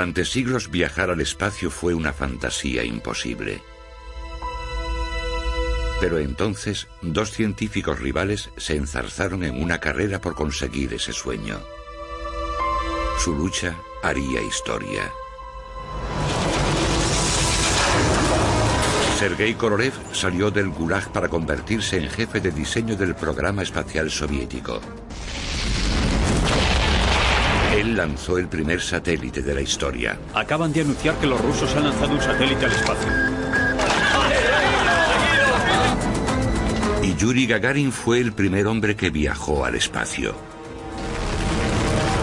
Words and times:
Durante 0.00 0.24
siglos 0.24 0.70
viajar 0.70 1.10
al 1.10 1.20
espacio 1.20 1.70
fue 1.70 1.92
una 1.92 2.14
fantasía 2.14 2.82
imposible. 2.82 3.60
Pero 6.00 6.18
entonces 6.18 6.88
dos 7.02 7.32
científicos 7.32 7.98
rivales 7.98 8.48
se 8.56 8.76
enzarzaron 8.76 9.44
en 9.44 9.62
una 9.62 9.78
carrera 9.78 10.18
por 10.18 10.34
conseguir 10.34 10.94
ese 10.94 11.12
sueño. 11.12 11.60
Su 13.18 13.34
lucha 13.34 13.76
haría 14.02 14.40
historia. 14.40 15.12
Sergei 19.18 19.52
Korolev 19.52 19.92
salió 20.14 20.50
del 20.50 20.70
Gulag 20.70 21.12
para 21.12 21.28
convertirse 21.28 21.98
en 21.98 22.08
jefe 22.08 22.40
de 22.40 22.52
diseño 22.52 22.96
del 22.96 23.14
programa 23.14 23.62
espacial 23.62 24.10
soviético. 24.10 24.80
Lanzó 28.00 28.38
el 28.38 28.48
primer 28.48 28.80
satélite 28.80 29.42
de 29.42 29.54
la 29.54 29.60
historia. 29.60 30.18
Acaban 30.32 30.72
de 30.72 30.80
anunciar 30.80 31.16
que 31.16 31.26
los 31.26 31.38
rusos 31.38 31.74
han 31.76 31.84
lanzado 31.84 32.12
un 32.14 32.20
satélite 32.22 32.64
al 32.64 32.72
espacio. 32.72 33.08
Y 37.02 37.14
Yuri 37.14 37.46
Gagarin 37.46 37.92
fue 37.92 38.20
el 38.20 38.32
primer 38.32 38.66
hombre 38.68 38.96
que 38.96 39.10
viajó 39.10 39.66
al 39.66 39.74
espacio. 39.74 40.34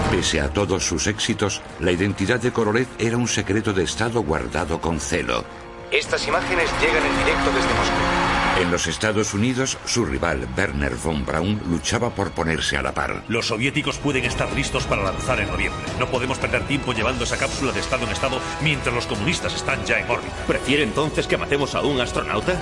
Pese 0.10 0.42
a 0.42 0.52
todos 0.52 0.84
sus 0.84 1.06
éxitos, 1.06 1.62
la 1.80 1.92
identidad 1.92 2.40
de 2.40 2.52
Korolev 2.52 2.88
era 2.98 3.18
un 3.18 3.28
secreto 3.28 3.72
de 3.72 3.84
Estado 3.84 4.24
guardado 4.24 4.82
con 4.82 5.00
celo. 5.00 5.46
Estas 5.92 6.28
imágenes 6.28 6.72
llegan 6.82 7.06
en 7.06 7.18
directo 7.20 7.52
desde 7.54 7.74
Moscú. 7.76 8.17
En 8.60 8.72
los 8.72 8.88
Estados 8.88 9.36
Unidos, 9.36 9.78
su 9.86 10.04
rival 10.04 10.48
Werner 10.58 10.96
von 10.96 11.24
Braun 11.24 11.62
luchaba 11.70 12.10
por 12.10 12.32
ponerse 12.32 12.76
a 12.76 12.82
la 12.82 12.92
par. 12.92 13.24
Los 13.28 13.48
soviéticos 13.50 14.00
pueden 14.00 14.26
estar 14.26 14.52
listos 14.54 14.86
para 14.86 15.04
lanzar 15.04 15.40
en 15.40 15.48
noviembre. 15.48 15.80
No 16.00 16.08
podemos 16.08 16.40
perder 16.40 16.64
tiempo 16.64 16.92
llevando 16.92 17.24
esa 17.24 17.38
cápsula 17.38 17.72
de 17.72 17.82
estado 17.82 18.06
en 18.06 18.12
estado 18.12 18.40
mientras 18.64 18.96
los 18.96 19.06
comunistas 19.06 19.54
están 19.54 19.86
ya 19.86 20.00
en 20.00 20.10
órbita. 20.10 20.34
¿Prefiere 20.48 20.82
entonces 20.82 21.28
que 21.28 21.38
matemos 21.38 21.76
a 21.76 21.82
un 21.82 22.02
astronauta? 22.02 22.60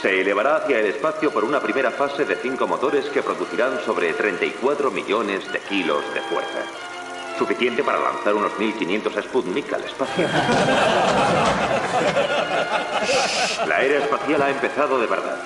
se 0.01 0.21
elevará 0.21 0.57
hacia 0.57 0.79
el 0.79 0.85
espacio 0.85 1.31
por 1.31 1.43
una 1.43 1.59
primera 1.59 1.91
fase 1.91 2.23
de 2.23 2.35
cinco 2.35 2.67
motores 2.67 3.05
que 3.09 3.21
producirán 3.21 3.79
sobre 3.85 4.13
34 4.13 4.91
millones 4.91 5.51
de 5.51 5.59
kilos 5.59 6.03
de 6.13 6.21
fuerza. 6.21 6.90
Suficiente 7.41 7.83
para 7.83 7.97
lanzar 7.97 8.35
unos 8.35 8.55
1500 8.59 9.13
Sputnik 9.23 9.73
al 9.73 9.83
espacio. 9.83 10.27
La 13.67 13.81
era 13.81 13.97
espacial 13.97 14.43
ha 14.43 14.51
empezado 14.51 15.01
de 15.01 15.07
verdad. 15.07 15.39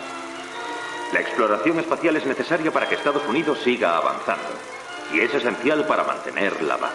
La 1.13 1.21
exploración 1.21 1.79
espacial 1.79 2.17
es 2.17 2.25
necesaria 2.25 2.69
para 2.69 2.89
que 2.89 2.95
Estados 2.95 3.25
Unidos 3.29 3.59
siga 3.63 3.95
avanzando. 3.95 4.43
Y 5.13 5.21
es 5.21 5.33
esencial 5.33 5.87
para 5.87 6.03
mantener 6.03 6.61
la 6.63 6.77
paz. 6.77 6.91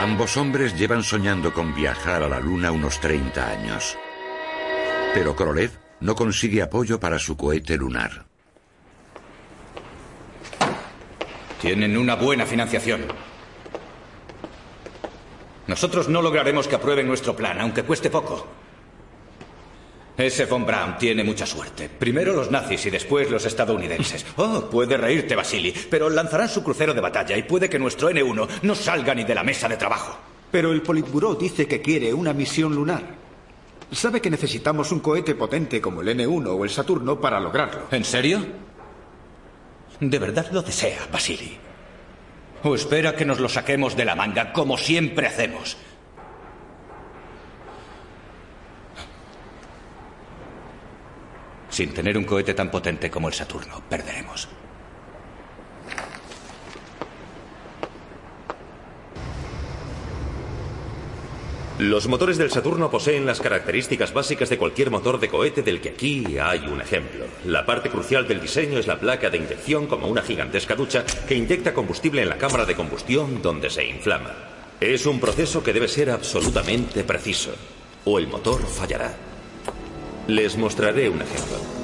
Ambos 0.00 0.38
hombres 0.38 0.74
llevan 0.78 1.02
soñando 1.02 1.52
con 1.52 1.74
viajar 1.74 2.22
a 2.22 2.30
la 2.30 2.40
Luna 2.40 2.72
unos 2.72 2.98
30 2.98 3.46
años. 3.46 3.98
Pero 5.12 5.36
Korolev 5.36 5.81
no 6.02 6.14
consigue 6.14 6.62
apoyo 6.62 6.98
para 6.98 7.18
su 7.18 7.36
cohete 7.36 7.76
lunar. 7.76 8.26
Tienen 11.60 11.96
una 11.96 12.16
buena 12.16 12.44
financiación. 12.44 13.02
Nosotros 15.68 16.08
no 16.08 16.20
lograremos 16.20 16.66
que 16.66 16.74
aprueben 16.74 17.06
nuestro 17.06 17.36
plan, 17.36 17.60
aunque 17.60 17.84
cueste 17.84 18.10
poco. 18.10 18.48
Ese 20.16 20.46
von 20.46 20.66
Braun 20.66 20.98
tiene 20.98 21.24
mucha 21.24 21.46
suerte. 21.46 21.88
Primero 21.88 22.32
los 22.32 22.50
nazis 22.50 22.84
y 22.86 22.90
después 22.90 23.30
los 23.30 23.46
estadounidenses. 23.46 24.26
Oh, 24.36 24.68
puede 24.68 24.96
reírte, 24.96 25.36
Vasily, 25.36 25.72
pero 25.88 26.10
lanzarán 26.10 26.48
su 26.48 26.64
crucero 26.64 26.92
de 26.92 27.00
batalla 27.00 27.36
y 27.36 27.44
puede 27.44 27.70
que 27.70 27.78
nuestro 27.78 28.10
N1 28.10 28.48
no 28.62 28.74
salga 28.74 29.14
ni 29.14 29.22
de 29.24 29.34
la 29.34 29.44
mesa 29.44 29.68
de 29.68 29.76
trabajo. 29.76 30.18
Pero 30.50 30.72
el 30.72 30.82
Politburó 30.82 31.36
dice 31.36 31.68
que 31.68 31.80
quiere 31.80 32.12
una 32.12 32.32
misión 32.32 32.74
lunar. 32.74 33.21
Sabe 33.92 34.22
que 34.22 34.30
necesitamos 34.30 34.90
un 34.90 35.00
cohete 35.00 35.34
potente 35.34 35.80
como 35.80 36.00
el 36.00 36.08
N1 36.08 36.46
o 36.48 36.64
el 36.64 36.70
Saturno 36.70 37.20
para 37.20 37.38
lograrlo. 37.38 37.88
¿En 37.90 38.04
serio? 38.04 38.42
¿De 40.00 40.18
verdad 40.18 40.50
lo 40.50 40.62
desea, 40.62 41.06
Vasily? 41.12 41.58
¿O 42.64 42.74
espera 42.74 43.14
que 43.14 43.26
nos 43.26 43.38
lo 43.38 43.50
saquemos 43.50 43.94
de 43.94 44.06
la 44.06 44.14
manga, 44.14 44.52
como 44.52 44.78
siempre 44.78 45.26
hacemos? 45.26 45.76
Sin 51.68 51.92
tener 51.92 52.16
un 52.16 52.24
cohete 52.24 52.54
tan 52.54 52.70
potente 52.70 53.10
como 53.10 53.28
el 53.28 53.34
Saturno, 53.34 53.82
perderemos. 53.90 54.48
Los 61.78 62.06
motores 62.06 62.36
del 62.36 62.50
Saturno 62.50 62.90
poseen 62.90 63.24
las 63.24 63.40
características 63.40 64.12
básicas 64.12 64.50
de 64.50 64.58
cualquier 64.58 64.90
motor 64.90 65.18
de 65.18 65.28
cohete 65.28 65.62
del 65.62 65.80
que 65.80 65.88
aquí 65.90 66.36
hay 66.38 66.60
un 66.66 66.80
ejemplo. 66.80 67.24
La 67.46 67.64
parte 67.64 67.88
crucial 67.88 68.28
del 68.28 68.42
diseño 68.42 68.78
es 68.78 68.86
la 68.86 69.00
placa 69.00 69.30
de 69.30 69.38
inyección 69.38 69.86
como 69.86 70.06
una 70.06 70.22
gigantesca 70.22 70.74
ducha 70.74 71.04
que 71.26 71.34
inyecta 71.34 71.72
combustible 71.72 72.22
en 72.22 72.28
la 72.28 72.36
cámara 72.36 72.66
de 72.66 72.76
combustión 72.76 73.40
donde 73.40 73.70
se 73.70 73.86
inflama. 73.86 74.34
Es 74.80 75.06
un 75.06 75.18
proceso 75.18 75.62
que 75.62 75.72
debe 75.72 75.88
ser 75.88 76.10
absolutamente 76.10 77.04
preciso 77.04 77.52
o 78.04 78.18
el 78.18 78.28
motor 78.28 78.64
fallará. 78.66 79.14
Les 80.28 80.56
mostraré 80.56 81.08
un 81.08 81.22
ejemplo. 81.22 81.81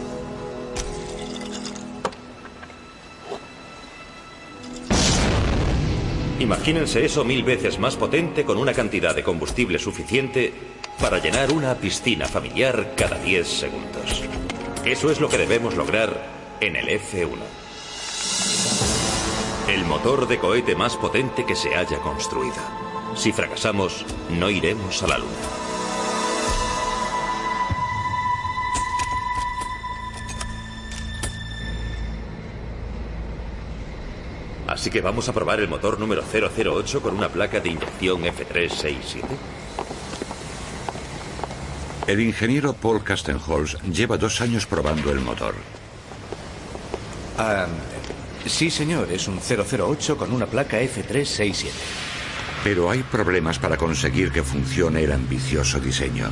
Imagínense 6.38 7.04
eso 7.04 7.24
mil 7.24 7.42
veces 7.42 7.78
más 7.78 7.96
potente 7.96 8.44
con 8.44 8.58
una 8.58 8.72
cantidad 8.72 9.14
de 9.14 9.24
combustible 9.24 9.78
suficiente 9.78 10.52
para 11.00 11.18
llenar 11.18 11.52
una 11.52 11.74
piscina 11.74 12.26
familiar 12.26 12.92
cada 12.96 13.18
10 13.18 13.46
segundos. 13.46 14.22
Eso 14.84 15.10
es 15.10 15.20
lo 15.20 15.28
que 15.28 15.38
debemos 15.38 15.74
lograr 15.74 16.28
en 16.60 16.76
el 16.76 16.88
F1. 16.88 17.38
El 19.68 19.84
motor 19.84 20.28
de 20.28 20.38
cohete 20.38 20.76
más 20.76 20.96
potente 20.96 21.44
que 21.44 21.56
se 21.56 21.74
haya 21.74 21.98
construido. 21.98 22.54
Si 23.16 23.32
fracasamos, 23.32 24.06
no 24.30 24.48
iremos 24.48 25.02
a 25.02 25.08
la 25.08 25.18
Luna. 25.18 25.67
Así 34.78 34.90
que 34.90 35.00
vamos 35.00 35.28
a 35.28 35.32
probar 35.32 35.58
el 35.58 35.66
motor 35.66 35.98
número 35.98 36.22
008 36.22 37.02
con 37.02 37.16
una 37.16 37.28
placa 37.28 37.58
de 37.58 37.70
inyección 37.70 38.22
F367. 38.22 39.24
El 42.06 42.20
ingeniero 42.20 42.74
Paul 42.74 43.02
Castenholz 43.02 43.76
lleva 43.82 44.16
dos 44.16 44.40
años 44.40 44.66
probando 44.66 45.10
el 45.10 45.18
motor. 45.18 45.56
Ah, 47.36 47.66
sí, 48.46 48.70
señor, 48.70 49.10
es 49.10 49.26
un 49.26 49.40
008 49.40 50.16
con 50.16 50.32
una 50.32 50.46
placa 50.46 50.80
F367. 50.80 51.70
Pero 52.62 52.88
hay 52.88 53.02
problemas 53.02 53.58
para 53.58 53.76
conseguir 53.76 54.30
que 54.30 54.44
funcione 54.44 55.02
el 55.02 55.10
ambicioso 55.10 55.80
diseño. 55.80 56.30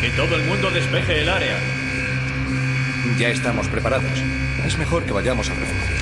Que 0.00 0.08
todo 0.16 0.34
el 0.34 0.46
mundo 0.46 0.70
despeje 0.70 1.20
el 1.20 1.28
área. 1.28 1.58
Ya 3.18 3.28
estamos 3.28 3.68
preparados. 3.68 4.39
Es 4.66 4.78
mejor 4.78 5.04
que 5.04 5.12
vayamos 5.12 5.48
a 5.48 5.54
refugio. 5.54 5.96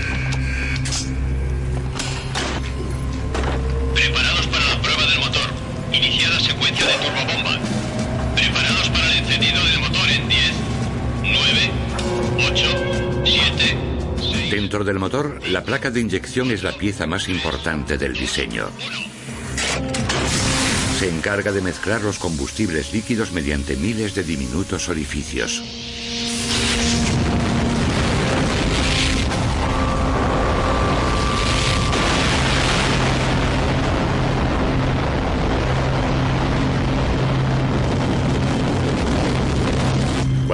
Preparados 3.94 4.46
para 4.48 4.66
la 4.66 4.82
prueba 4.82 5.06
del 5.06 5.18
motor. 5.20 5.50
Iniciada 5.92 6.40
secuencia 6.40 6.86
de 6.86 6.92
turbobomba. 6.94 7.58
Preparados 8.34 8.88
para 8.90 9.12
el 9.12 9.18
encendido 9.18 9.64
del 9.64 9.78
motor 9.80 10.10
en 10.10 10.28
10, 10.28 10.52
9, 11.22 11.70
8, 12.52 13.22
7, 13.24 13.78
Dentro 14.50 14.84
del 14.84 14.98
motor, 14.98 15.40
la 15.48 15.62
placa 15.62 15.90
de 15.90 16.00
inyección 16.00 16.50
es 16.50 16.62
la 16.62 16.72
pieza 16.72 17.06
más 17.06 17.28
importante 17.28 17.96
del 17.96 18.14
diseño. 18.14 18.68
Se 20.98 21.08
encarga 21.08 21.52
de 21.52 21.60
mezclar 21.60 22.02
los 22.02 22.18
combustibles 22.18 22.92
líquidos 22.92 23.32
mediante 23.32 23.76
miles 23.76 24.14
de 24.14 24.24
diminutos 24.24 24.88
orificios. 24.88 25.62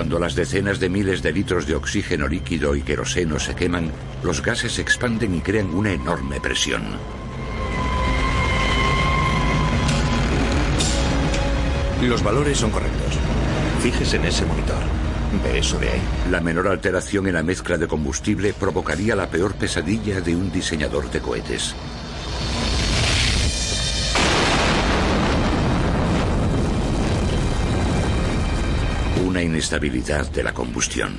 Cuando 0.04 0.18
las 0.18 0.34
decenas 0.34 0.80
de 0.80 0.90
miles 0.90 1.22
de 1.22 1.32
litros 1.32 1.66
de 1.66 1.74
oxígeno 1.74 2.28
líquido 2.28 2.76
y 2.76 2.82
queroseno 2.82 3.38
se 3.38 3.54
queman, 3.54 3.90
los 4.22 4.42
gases 4.42 4.72
se 4.72 4.82
expanden 4.82 5.34
y 5.34 5.40
crean 5.40 5.72
una 5.72 5.92
enorme 5.92 6.42
presión. 6.42 6.82
Los 12.02 12.22
valores 12.22 12.58
son 12.58 12.70
correctos. 12.70 13.14
Fíjese 13.80 14.16
en 14.16 14.26
ese 14.26 14.44
monitor. 14.44 14.76
¿Ve 15.42 15.60
eso 15.60 15.78
de 15.78 15.88
ahí? 15.88 16.02
La 16.30 16.42
menor 16.42 16.68
alteración 16.68 17.26
en 17.26 17.32
la 17.32 17.42
mezcla 17.42 17.78
de 17.78 17.88
combustible 17.88 18.52
provocaría 18.52 19.16
la 19.16 19.30
peor 19.30 19.54
pesadilla 19.54 20.20
de 20.20 20.36
un 20.36 20.52
diseñador 20.52 21.10
de 21.10 21.20
cohetes. 21.20 21.74
Una 29.34 29.42
inestabilidad 29.42 30.30
de 30.30 30.44
la 30.44 30.54
combustión. 30.54 31.16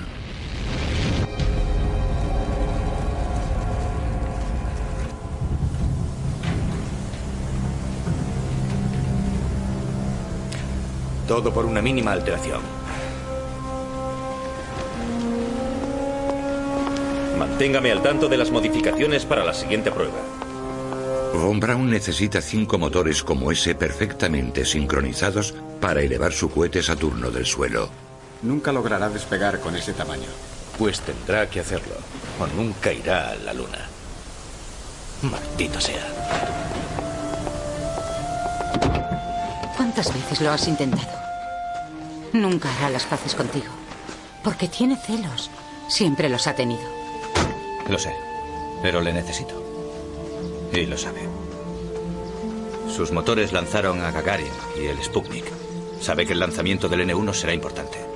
Todo 11.28 11.54
por 11.54 11.66
una 11.66 11.82
mínima 11.82 12.14
alteración. 12.14 12.62
Manténgame 17.38 17.92
al 17.92 18.02
tanto 18.02 18.30
de 18.30 18.38
las 18.38 18.50
modificaciones 18.50 19.26
para 19.26 19.44
la 19.44 19.54
siguiente 19.54 19.92
prueba. 19.92 20.14
Von 21.34 21.60
Braun 21.60 21.90
necesita 21.90 22.40
cinco 22.40 22.78
motores 22.78 23.22
como 23.22 23.52
ese 23.52 23.76
perfectamente 23.76 24.64
sincronizados 24.64 25.54
para 25.82 26.02
elevar 26.02 26.32
su 26.32 26.50
cohete 26.50 26.82
Saturno 26.82 27.30
del 27.30 27.46
suelo. 27.46 28.05
Nunca 28.42 28.72
logrará 28.72 29.10
despegar 29.10 29.60
con 29.60 29.76
ese 29.76 29.94
tamaño. 29.94 30.28
Pues 30.78 31.00
tendrá 31.02 31.50
que 31.50 31.60
hacerlo, 31.60 31.96
o 32.40 32.48
nunca 32.48 32.92
irá 32.92 33.30
a 33.30 33.36
la 33.36 33.54
luna. 33.54 33.88
Maldito 35.22 35.80
sea. 35.80 36.06
¿Cuántas 39.78 40.14
veces 40.14 40.42
lo 40.42 40.52
has 40.52 40.68
intentado? 40.68 41.08
Nunca 42.34 42.70
hará 42.76 42.90
las 42.90 43.06
paces 43.06 43.34
contigo. 43.34 43.72
Porque 44.44 44.68
tiene 44.68 44.98
celos. 44.98 45.50
Siempre 45.88 46.30
los 46.30 46.48
ha 46.48 46.56
tenido. 46.56 46.84
Lo 47.90 47.98
sé, 47.98 48.14
pero 48.82 49.02
le 49.02 49.14
necesito. 49.14 49.62
Y 50.74 50.86
lo 50.86 50.98
sabe. 50.98 51.22
Sus 52.94 53.12
motores 53.12 53.54
lanzaron 53.54 54.04
a 54.04 54.12
Gagarin 54.12 54.52
y 54.82 54.86
el 54.86 55.02
Sputnik. 55.04 55.46
Sabe 56.02 56.26
que 56.26 56.34
el 56.34 56.40
lanzamiento 56.40 56.90
del 56.90 57.08
N1 57.08 57.34
será 57.34 57.54
importante. 57.54 58.15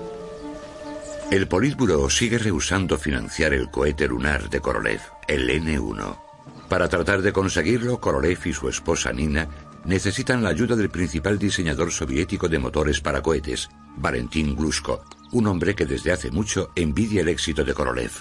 El 1.31 1.47
Politburo 1.47 2.09
sigue 2.09 2.39
rehusando 2.39 2.97
financiar 2.97 3.53
el 3.53 3.69
cohete 3.69 4.07
lunar 4.07 4.49
de 4.49 4.61
Korolev, 4.61 4.99
el 5.27 5.47
N1. 5.47 6.19
Para 6.67 6.89
tratar 6.89 7.21
de 7.21 7.31
conseguirlo, 7.31 8.01
Korolev 8.01 8.39
y 8.45 8.53
su 8.53 8.67
esposa 8.67 9.13
Nina 9.13 9.47
necesitan 9.85 10.41
la 10.41 10.49
ayuda 10.49 10.75
del 10.75 10.89
principal 10.89 11.37
diseñador 11.37 11.91
soviético 11.91 12.49
de 12.49 12.57
motores 12.57 12.99
para 12.99 13.21
cohetes, 13.21 13.69
Valentín 13.97 14.55
Glushko, 14.55 15.05
un 15.31 15.45
hombre 15.45 15.75
que 15.75 15.85
desde 15.85 16.11
hace 16.11 16.31
mucho 16.31 16.71
envidia 16.75 17.21
el 17.21 17.29
éxito 17.29 17.63
de 17.63 17.75
Korolev. 17.75 18.11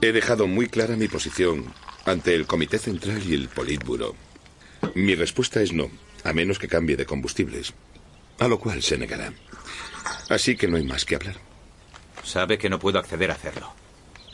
He 0.00 0.10
dejado 0.10 0.48
muy 0.48 0.66
clara 0.66 0.96
mi 0.96 1.06
posición 1.06 1.64
ante 2.06 2.34
el 2.34 2.48
Comité 2.48 2.78
Central 2.78 3.22
y 3.24 3.34
el 3.34 3.48
Politburo. 3.48 4.16
Mi 4.96 5.14
respuesta 5.14 5.62
es 5.62 5.72
no, 5.72 5.88
a 6.24 6.32
menos 6.32 6.58
que 6.58 6.66
cambie 6.66 6.96
de 6.96 7.06
combustibles, 7.06 7.72
a 8.40 8.48
lo 8.48 8.58
cual 8.58 8.82
se 8.82 8.98
negará. 8.98 9.32
Así 10.28 10.56
que 10.56 10.66
no 10.66 10.76
hay 10.76 10.84
más 10.84 11.04
que 11.04 11.14
hablar. 11.14 11.53
Sabe 12.24 12.58
que 12.58 12.68
no 12.68 12.78
puedo 12.78 12.98
acceder 12.98 13.30
a 13.30 13.34
hacerlo. 13.34 13.72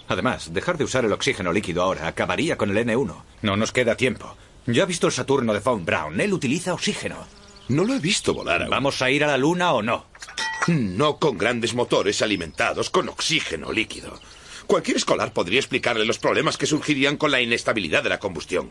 Además, 0.09 0.53
dejar 0.53 0.79
de 0.79 0.85
usar 0.85 1.05
el 1.05 1.13
oxígeno 1.13 1.53
líquido 1.53 1.83
ahora 1.83 2.09
acabaría 2.09 2.57
con 2.57 2.77
el 2.77 2.87
N1. 2.87 3.23
No 3.43 3.57
nos 3.57 3.73
queda 3.73 3.97
tiempo. 3.97 4.37
Ya 4.67 4.83
ha 4.85 4.87
visto 4.87 5.07
el 5.07 5.13
Saturno 5.13 5.53
de 5.53 5.61
Von 5.61 5.85
Braun. 5.85 6.21
Él 6.21 6.33
utiliza 6.33 6.75
oxígeno. 6.75 7.17
No 7.69 7.85
lo 7.85 7.95
he 7.95 8.01
visto 8.01 8.35
volar 8.35 8.63
aún. 8.63 8.71
¿Vamos 8.71 9.01
a 9.03 9.11
ir 9.11 9.23
a 9.23 9.29
la 9.29 9.37
Luna 9.37 9.73
o 9.73 9.83
no? 9.83 10.07
No 10.67 11.19
con 11.19 11.39
grandes 11.39 11.75
motores 11.75 12.23
alimentados 12.23 12.91
con 12.91 13.09
oxígeno 13.09 13.73
líquido. 13.73 14.19
Cualquier 14.67 14.99
escolar 14.99 15.33
podría 15.33 15.59
explicarle 15.59 16.05
los 16.05 16.19
problemas 16.19 16.57
que 16.57 16.67
surgirían 16.67 17.17
con 17.17 17.31
la 17.31 17.41
inestabilidad 17.41 18.03
de 18.03 18.09
la 18.09 18.19
combustión. 18.19 18.71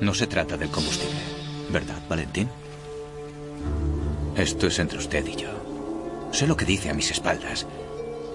No 0.00 0.14
se 0.14 0.26
trata 0.26 0.56
del 0.56 0.70
combustible, 0.70 1.20
¿verdad, 1.70 2.02
Valentín? 2.08 2.48
Esto 4.36 4.66
es 4.66 4.78
entre 4.78 4.98
usted 4.98 5.26
y 5.26 5.36
yo. 5.36 5.53
Sé 6.34 6.48
lo 6.48 6.56
que 6.56 6.64
dice 6.64 6.90
a 6.90 6.94
mis 6.94 7.12
espaldas 7.12 7.64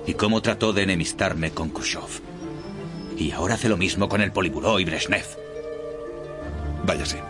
y 0.08 0.14
cómo 0.14 0.42
trató 0.42 0.72
de 0.72 0.84
enemistarme 0.84 1.52
con 1.52 1.70
Khrushchev. 1.70 2.22
Y 3.18 3.32
ahora 3.32 3.56
hace 3.56 3.68
lo 3.68 3.76
mismo 3.76 4.08
con 4.08 4.22
el 4.22 4.32
Poliburo 4.32 4.80
y 4.80 4.86
Brezhnev. 4.86 5.26
Váyase. 6.86 7.22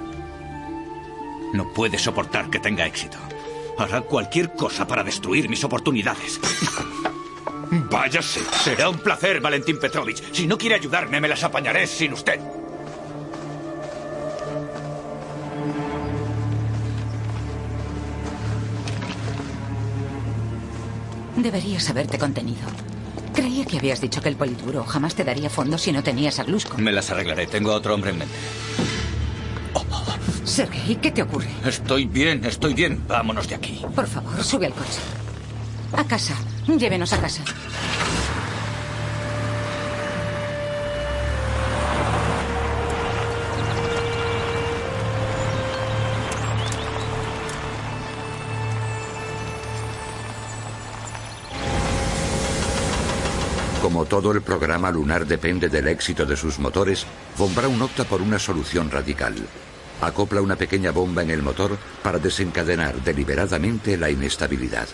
No 1.54 1.74
puede 1.74 1.98
soportar 1.98 2.52
que 2.52 2.60
tenga 2.60 2.86
éxito. 2.86 3.18
Hará 3.80 4.02
cualquier 4.02 4.54
cosa 4.54 4.86
para 4.86 5.04
destruir 5.04 5.50
mis 5.50 5.64
oportunidades. 5.64 6.40
Váyase. 7.90 8.42
Será 8.64 8.90
un 8.90 9.00
placer, 9.00 9.42
Valentín 9.42 9.80
Petrovich. 9.80 10.22
Si 10.32 10.46
no 10.46 10.56
quiere 10.56 10.76
ayudarme, 10.76 11.20
me 11.20 11.30
las 11.30 11.44
apañaré 11.44 11.88
sin 11.88 12.14
usted. 12.14 12.40
Deberías 21.42 21.90
haberte 21.90 22.18
contenido. 22.18 22.68
Creía 23.34 23.66
que 23.66 23.78
habías 23.78 24.02
dicho 24.02 24.22
que 24.22 24.28
el 24.28 24.36
Politburo 24.36 24.84
jamás 24.84 25.16
te 25.16 25.24
daría 25.24 25.50
fondos 25.50 25.82
si 25.82 25.94
no 25.94 26.04
tenías 26.04 26.38
a 26.40 26.44
Glusko. 26.44 26.78
Me 26.78 26.92
las 26.92 27.10
arreglaré. 27.12 27.48
Tengo 27.48 27.72
a 27.72 27.76
otro 27.76 27.96
hombre 27.96 28.12
en 28.12 28.18
mente. 28.20 28.36
Sergei, 30.44 30.96
¿qué 30.98 31.12
te 31.12 31.22
ocurre? 31.22 31.48
Estoy 31.64 32.06
bien, 32.06 32.44
estoy 32.44 32.74
bien. 32.74 33.02
Vámonos 33.08 33.48
de 33.48 33.56
aquí. 33.56 33.82
Por 33.96 34.08
favor, 34.08 34.44
sube 34.44 34.66
al 34.66 34.74
coche. 34.74 35.00
A 35.96 36.04
casa. 36.04 36.36
Llévenos 36.68 37.14
a 37.14 37.22
casa. 37.22 37.44
Como 54.00 54.08
todo 54.08 54.32
el 54.32 54.42
programa 54.42 54.92
lunar 54.92 55.28
depende 55.28 55.68
del 55.68 55.90
éxito 55.90 56.26
de 56.26 56.38
sus 56.38 56.58
motores, 56.58 57.06
Von 57.38 57.54
Braun 57.54 57.82
opta 57.82 58.06
por 58.06 58.22
una 58.22 58.40
solución 58.40 58.90
radical. 58.90 59.36
Acopla 60.00 60.42
una 60.42 60.56
pequeña 60.56 60.92
bomba 60.92 61.22
en 61.22 61.32
el 61.32 61.42
motor 61.42 61.78
para 62.02 62.18
desencadenar 62.18 63.04
deliberadamente 63.04 63.98
la 63.98 64.10
inestabilidad. 64.10 64.88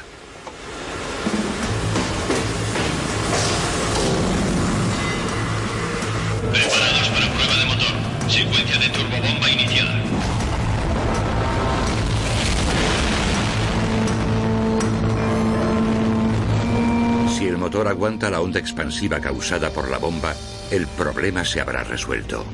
Aguanta 18.05 18.29
la 18.29 18.39
onda 18.39 18.59
expansiva 18.59 19.19
causada 19.19 19.71
por 19.71 19.89
la 19.89 19.97
bomba, 19.97 20.35
el 20.69 20.85
problema 20.85 21.43
se 21.43 21.59
habrá 21.59 21.83
resuelto. 21.83 22.45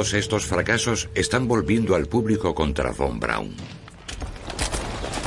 Todos 0.00 0.14
estos 0.14 0.46
fracasos 0.46 1.10
están 1.14 1.46
volviendo 1.46 1.94
al 1.94 2.06
público 2.06 2.54
contra 2.54 2.90
Von 2.92 3.20
Braun. 3.20 3.54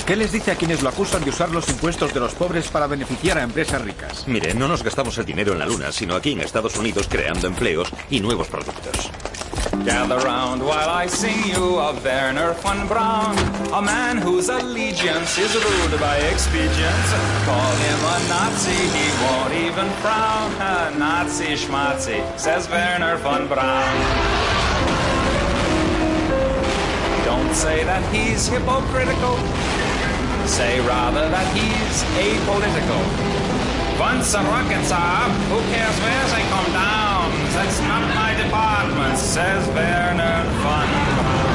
¿Qué 0.07 0.15
les 0.15 0.31
dice 0.31 0.49
a 0.49 0.55
quienes 0.55 0.81
lo 0.81 0.89
acusan 0.89 1.23
de 1.23 1.29
usar 1.29 1.51
los 1.51 1.69
impuestos 1.69 2.11
de 2.11 2.19
los 2.19 2.33
pobres 2.33 2.69
para 2.69 2.87
beneficiar 2.87 3.37
a 3.37 3.43
empresas 3.43 3.83
ricas? 3.83 4.27
Mire, 4.27 4.55
no 4.55 4.67
nos 4.67 4.81
gastamos 4.81 5.15
el 5.19 5.25
dinero 5.25 5.53
en 5.53 5.59
la 5.59 5.67
luna, 5.67 5.91
sino 5.91 6.15
aquí 6.15 6.31
en 6.31 6.41
Estados 6.41 6.75
Unidos 6.75 7.05
creando 7.07 7.45
empleos 7.45 7.87
y 8.09 8.19
nuevos 8.19 8.47
productos. 8.47 9.11
Gather 9.85 10.17
round 10.17 10.63
while 10.63 10.89
I 10.89 11.07
sing 11.07 11.43
you 11.45 11.77
of 11.79 12.03
Werner 12.03 12.53
von 12.63 12.87
Braun, 12.87 13.37
a 13.73 13.81
man 13.81 14.17
whose 14.17 14.49
allegiance 14.49 15.37
is 15.37 15.53
ruled 15.53 15.99
by 15.99 16.17
expedience. 16.31 17.09
Call 17.45 17.75
him 17.75 17.99
a 18.05 18.17
Nazi, 18.27 18.71
he 18.71 19.07
won't 19.21 19.53
even 19.53 19.89
frown. 20.01 20.51
A 20.59 20.97
Nazi 20.97 21.55
schmatzi, 21.55 22.21
says 22.39 22.67
Werner 22.69 23.17
von 23.17 23.47
Braun. 23.47 24.42
Say 27.53 27.83
that 27.83 28.01
he's 28.11 28.47
hypocritical. 28.47 29.37
Say 30.45 30.79
rather 30.81 31.29
that 31.29 31.47
he's 31.53 32.03
apolitical. 32.17 33.01
Once 33.99 34.33
a 34.33 34.41
rocket 34.41 34.91
up, 34.91 35.31
who 35.49 35.61
cares 35.71 35.97
where 36.01 36.25
they 36.33 36.43
come 36.49 36.69
down? 36.73 37.29
That's 37.53 37.79
not 37.81 38.03
my 38.15 38.33
department, 38.41 39.17
says 39.17 39.67
Werner 39.69 40.43
von 40.63 40.89
Braun. 41.15 41.53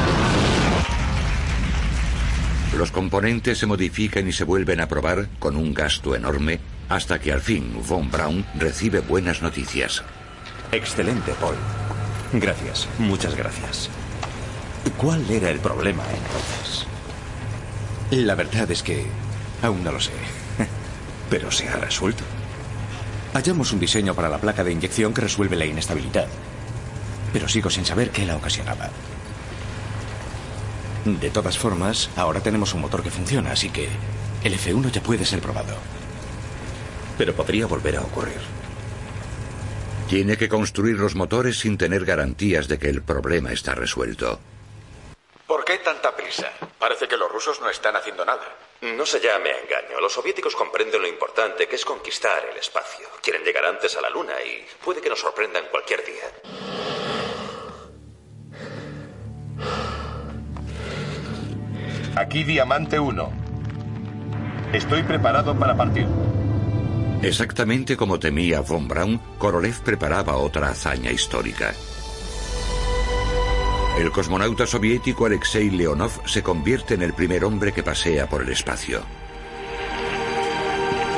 Los 2.77 2.91
componentes 2.91 3.57
se 3.57 3.65
modifican 3.65 4.25
y 4.27 4.31
se 4.31 4.45
vuelven 4.45 4.79
a 4.79 4.87
probar 4.87 5.27
con 5.37 5.57
un 5.57 5.73
gasto 5.73 6.15
enorme 6.15 6.59
hasta 6.87 7.19
que 7.19 7.33
al 7.33 7.41
fin 7.41 7.73
Von 7.85 8.09
Braun 8.09 8.45
recibe 8.55 9.01
buenas 9.01 9.41
noticias. 9.41 10.01
Excelente, 10.71 11.33
Paul. 11.41 11.55
Gracias, 12.31 12.87
muchas 12.99 13.35
gracias. 13.35 13.89
¿Cuál 14.97 15.29
era 15.29 15.49
el 15.49 15.59
problema 15.59 16.03
entonces? 16.03 16.85
La 18.11 18.35
verdad 18.35 18.69
es 18.71 18.83
que 18.83 19.05
aún 19.61 19.83
no 19.83 19.91
lo 19.91 19.99
sé. 19.99 20.11
Pero 21.29 21.51
se 21.51 21.69
ha 21.69 21.75
resuelto. 21.75 22.23
Hallamos 23.33 23.71
un 23.71 23.79
diseño 23.79 24.15
para 24.15 24.29
la 24.29 24.39
placa 24.39 24.63
de 24.63 24.71
inyección 24.71 25.13
que 25.13 25.21
resuelve 25.21 25.55
la 25.55 25.65
inestabilidad. 25.65 26.27
Pero 27.31 27.47
sigo 27.47 27.69
sin 27.69 27.85
saber 27.85 28.09
qué 28.09 28.25
la 28.25 28.35
ocasionaba. 28.35 28.89
De 31.05 31.29
todas 31.29 31.57
formas, 31.57 32.09
ahora 32.15 32.41
tenemos 32.41 32.73
un 32.73 32.81
motor 32.81 33.03
que 33.03 33.11
funciona, 33.11 33.51
así 33.51 33.69
que 33.69 33.87
el 34.43 34.53
F1 34.53 34.91
ya 34.91 35.01
puede 35.01 35.25
ser 35.25 35.39
probado. 35.39 35.75
Pero 37.17 37.35
podría 37.35 37.67
volver 37.67 37.97
a 37.97 38.01
ocurrir. 38.01 38.41
Tiene 40.09 40.37
que 40.37 40.49
construir 40.49 40.97
los 40.97 41.15
motores 41.15 41.59
sin 41.59 41.77
tener 41.77 42.03
garantías 42.03 42.67
de 42.67 42.79
que 42.79 42.89
el 42.89 43.03
problema 43.03 43.51
está 43.51 43.75
resuelto. 43.75 44.39
¿Por 45.49 45.65
qué 45.65 45.79
tanta 45.79 46.15
prisa? 46.15 46.51
Parece 46.77 47.07
que 47.07 47.17
los 47.17 47.31
rusos 47.31 47.59
no 47.59 47.71
están 47.71 47.95
haciendo 47.95 48.23
nada. 48.23 48.55
No 48.81 49.03
se 49.03 49.19
llame 49.19 49.49
a 49.49 49.57
engaño. 49.57 49.99
Los 49.99 50.13
soviéticos 50.13 50.55
comprenden 50.55 51.01
lo 51.01 51.07
importante 51.07 51.67
que 51.67 51.75
es 51.75 51.83
conquistar 51.83 52.45
el 52.51 52.57
espacio. 52.57 53.07
Quieren 53.19 53.43
llegar 53.43 53.65
antes 53.65 53.97
a 53.97 54.01
la 54.01 54.11
Luna 54.11 54.33
y 54.45 54.63
puede 54.85 55.01
que 55.01 55.09
nos 55.09 55.19
sorprendan 55.19 55.65
cualquier 55.71 56.05
día. 56.05 56.31
Aquí 62.15 62.43
Diamante 62.43 62.99
1. 62.99 63.33
Estoy 64.71 65.01
preparado 65.01 65.57
para 65.57 65.75
partir. 65.75 66.05
Exactamente 67.23 67.97
como 67.97 68.19
temía 68.19 68.61
von 68.61 68.87
Braun, 68.87 69.17
Korolev 69.39 69.81
preparaba 69.81 70.37
otra 70.37 70.69
hazaña 70.69 71.11
histórica. 71.11 71.73
El 73.99 74.13
cosmonauta 74.13 74.65
soviético 74.65 75.25
Alexei 75.25 75.69
Leonov 75.69 76.25
se 76.25 76.41
convierte 76.41 76.93
en 76.93 77.01
el 77.01 77.11
primer 77.11 77.43
hombre 77.43 77.73
que 77.73 77.83
pasea 77.83 78.27
por 78.27 78.41
el 78.41 78.49
espacio. 78.49 79.01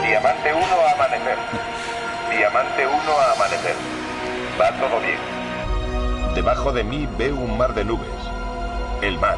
Diamante 0.03 0.51
1 0.51 0.65
a 0.65 0.91
amanecer. 0.95 1.37
Diamante 2.35 2.87
1 2.87 2.95
a 2.95 3.33
amanecer. 3.33 3.75
Va 4.59 4.71
todo 4.79 4.99
bien. 4.99 6.33
Debajo 6.33 6.71
de 6.71 6.83
mí 6.83 7.07
veo 7.19 7.35
un 7.35 7.55
mar 7.55 7.75
de 7.75 7.85
nubes. 7.85 8.09
El 9.03 9.19
mar. 9.19 9.37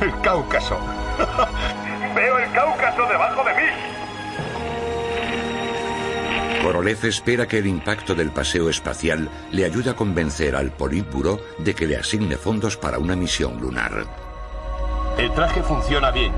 El 0.00 0.20
Cáucaso. 0.20 0.78
veo 2.14 2.38
el 2.38 2.52
Cáucaso 2.52 3.06
debajo 3.06 3.42
de 3.42 3.54
mí. 3.54 3.97
Korolev 6.62 7.04
espera 7.04 7.46
que 7.46 7.58
el 7.58 7.66
impacto 7.66 8.14
del 8.14 8.30
paseo 8.30 8.68
espacial 8.68 9.28
le 9.52 9.64
ayude 9.64 9.90
a 9.90 9.94
convencer 9.94 10.56
al 10.56 10.72
Politburo 10.72 11.40
de 11.58 11.74
que 11.74 11.86
le 11.86 11.96
asigne 11.96 12.36
fondos 12.36 12.76
para 12.76 12.98
una 12.98 13.16
misión 13.16 13.60
lunar. 13.60 14.06
El 15.16 15.32
traje 15.32 15.62
funciona 15.62 16.10
bien. 16.10 16.32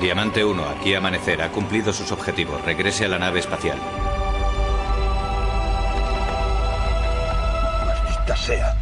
Diamante 0.00 0.44
1, 0.44 0.68
aquí 0.68 0.94
amanecer, 0.94 1.40
ha 1.40 1.50
cumplido 1.50 1.92
sus 1.92 2.12
objetivos. 2.12 2.62
Regrese 2.64 3.06
a 3.06 3.08
la 3.08 3.18
nave 3.18 3.40
espacial. 3.40 3.78
Maldita 7.86 8.36
sea. 8.36 8.74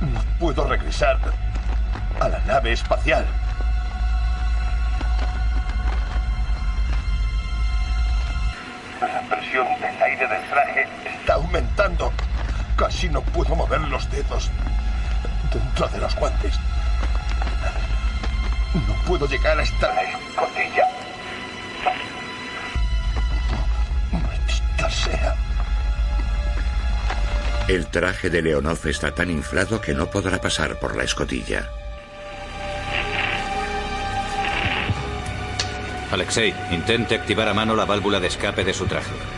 No 0.00 0.20
puedo 0.38 0.66
regresar 0.66 1.18
a 2.18 2.28
la 2.28 2.38
nave 2.40 2.72
espacial. 2.72 3.26
Presión 9.48 9.66
del 9.80 10.02
aire 10.02 10.28
del 10.28 10.48
traje 10.48 10.86
está 11.20 11.34
aumentando. 11.34 12.12
Casi 12.76 13.08
no 13.08 13.22
puedo 13.22 13.54
mover 13.54 13.80
los 13.82 14.10
dedos 14.10 14.50
dentro 15.52 15.88
de 15.88 15.98
los 15.98 16.14
guantes. 16.14 16.54
No 18.74 18.94
puedo 19.06 19.26
llegar 19.26 19.58
hasta 19.58 19.94
la 19.94 20.02
escotilla. 20.02 20.84
Maldita 24.12 24.90
sea. 24.90 25.34
El 27.68 27.86
traje 27.86 28.30
de 28.30 28.42
Leonov 28.42 28.86
está 28.86 29.14
tan 29.14 29.30
inflado 29.30 29.80
que 29.80 29.94
no 29.94 30.06
podrá 30.06 30.40
pasar 30.40 30.78
por 30.78 30.96
la 30.96 31.04
escotilla. 31.04 31.68
Alexei, 36.10 36.54
intente 36.70 37.14
activar 37.14 37.48
a 37.48 37.54
mano 37.54 37.76
la 37.76 37.84
válvula 37.84 38.18
de 38.18 38.28
escape 38.28 38.64
de 38.64 38.72
su 38.72 38.86
traje. 38.86 39.37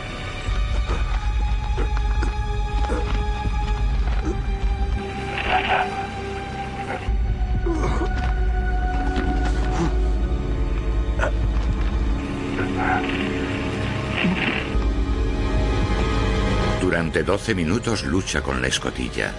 Durante 17.01 17.23
12 17.23 17.55
minutos 17.55 18.03
lucha 18.03 18.43
con 18.43 18.61
la 18.61 18.67
escotilla. 18.67 19.33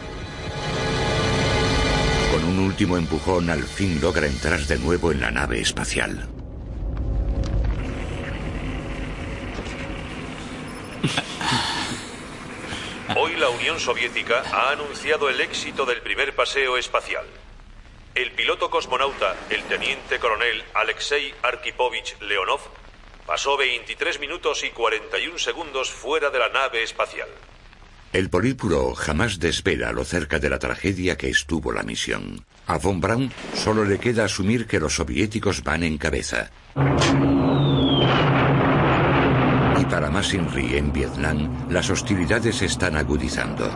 Con 2.32 2.42
un 2.42 2.58
último 2.58 2.96
empujón 2.96 3.48
al 3.50 3.62
fin 3.62 4.00
logra 4.00 4.26
entrar 4.26 4.58
de 4.58 4.80
nuevo 4.80 5.12
en 5.12 5.20
la 5.20 5.30
nave 5.30 5.60
espacial. 5.60 6.28
Hoy 13.16 13.36
la 13.36 13.48
Unión 13.50 13.78
Soviética 13.78 14.42
ha 14.52 14.72
anunciado 14.72 15.30
el 15.30 15.40
éxito 15.40 15.86
del 15.86 16.02
primer 16.02 16.34
paseo 16.34 16.76
espacial. 16.76 17.26
El 18.16 18.32
piloto 18.32 18.70
cosmonauta, 18.70 19.36
el 19.50 19.62
teniente 19.62 20.18
coronel 20.18 20.64
Alexei 20.74 21.32
Arkipovich 21.42 22.20
Leonov, 22.22 22.60
pasó 23.24 23.56
23 23.56 24.18
minutos 24.18 24.64
y 24.64 24.70
41 24.70 25.38
segundos 25.38 25.92
fuera 25.92 26.28
de 26.30 26.40
la 26.40 26.48
nave 26.48 26.82
espacial. 26.82 27.28
El 28.12 28.28
Politburo 28.28 28.94
jamás 28.94 29.38
desvela 29.38 29.90
lo 29.90 30.04
cerca 30.04 30.38
de 30.38 30.50
la 30.50 30.58
tragedia 30.58 31.16
que 31.16 31.30
estuvo 31.30 31.72
la 31.72 31.82
misión. 31.82 32.44
A 32.66 32.76
von 32.76 33.00
Braun 33.00 33.32
solo 33.54 33.86
le 33.86 33.98
queda 33.98 34.26
asumir 34.26 34.66
que 34.66 34.78
los 34.78 34.96
soviéticos 34.96 35.64
van 35.64 35.82
en 35.82 35.96
cabeza. 35.96 36.50
Y 39.80 39.84
para 39.86 40.10
más 40.10 40.34
Inri 40.34 40.76
en 40.76 40.92
Vietnam, 40.92 41.70
las 41.70 41.88
hostilidades 41.88 42.56
se 42.56 42.66
están 42.66 42.98
agudizando. 42.98 43.66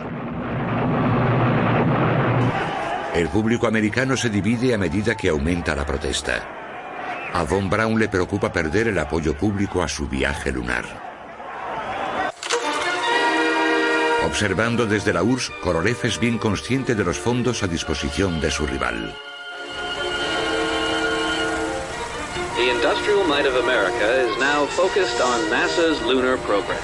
El 3.15 3.29
público 3.29 3.65
americano 3.65 4.15
se 4.15 4.29
divide 4.29 4.75
a 4.75 4.77
medida 4.77 5.17
que 5.17 5.29
aumenta 5.29 5.75
la 5.75 5.83
protesta. 5.83 6.47
A 7.33 7.41
Von 7.43 7.71
Braun 7.71 7.97
le 7.97 8.07
preocupa 8.07 8.53
perder 8.53 8.89
el 8.89 8.99
apoyo 8.99 9.35
público 9.35 9.81
a 9.81 9.87
su 9.87 10.07
viaje 10.07 10.51
lunar. 10.51 11.16
Observando 14.27 14.85
desde 14.85 15.13
la 15.13 15.23
URSS, 15.23 15.51
Korolev 15.61 15.99
es 16.03 16.19
bien 16.19 16.37
consciente 16.37 16.95
de 16.95 17.05
los 17.05 17.17
fondos 17.17 17.63
a 17.63 17.67
disposición 17.67 18.41
de 18.41 18.51
su 18.51 18.67
rival. 18.67 19.15
The 22.57 22.69
industrial 22.69 23.23
might 23.25 23.45
of 23.45 23.55
America 23.63 24.27
is 24.27 24.37
now 24.37 24.65
focused 24.65 25.21
on 25.21 25.49
NASA's 25.49 26.01
lunar 26.05 26.37
program. 26.39 26.77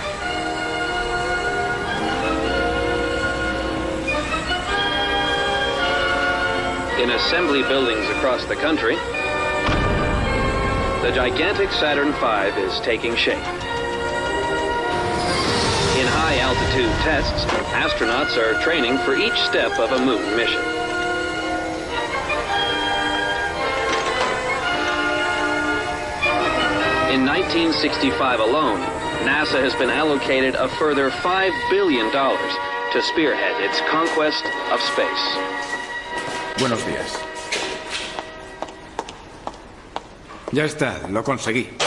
In 7.02 7.10
assembly 7.12 7.64
buildings 7.64 8.08
across 8.16 8.46
the 8.46 8.56
country, 8.56 8.96
the 11.02 11.12
gigantic 11.12 11.70
Saturn 11.74 12.14
V 12.14 12.62
is 12.62 12.80
taking 12.80 13.18
shape. 13.18 13.73
High 16.34 16.40
altitude 16.40 16.90
tests, 17.04 17.46
astronauts 17.78 18.38
are 18.38 18.60
training 18.64 18.98
for 19.06 19.16
each 19.16 19.40
step 19.42 19.78
of 19.78 19.92
a 19.92 20.00
moon 20.04 20.36
mission. 20.36 20.62
In 27.14 27.24
1965 27.24 28.40
alone, 28.40 28.80
NASA 29.22 29.62
has 29.62 29.76
been 29.76 29.92
allocated 29.92 30.56
a 30.56 30.68
further 30.70 31.12
$5 31.12 31.70
billion 31.70 32.10
to 32.12 33.02
spearhead 33.14 33.62
its 33.62 33.80
conquest 33.92 34.44
of 34.72 34.82
space. 34.82 35.38
Buenos 36.58 36.82
días. 36.82 37.16
Ya 40.52 40.66
está, 40.66 41.08
lo 41.12 41.24
conseguí. 41.24 41.83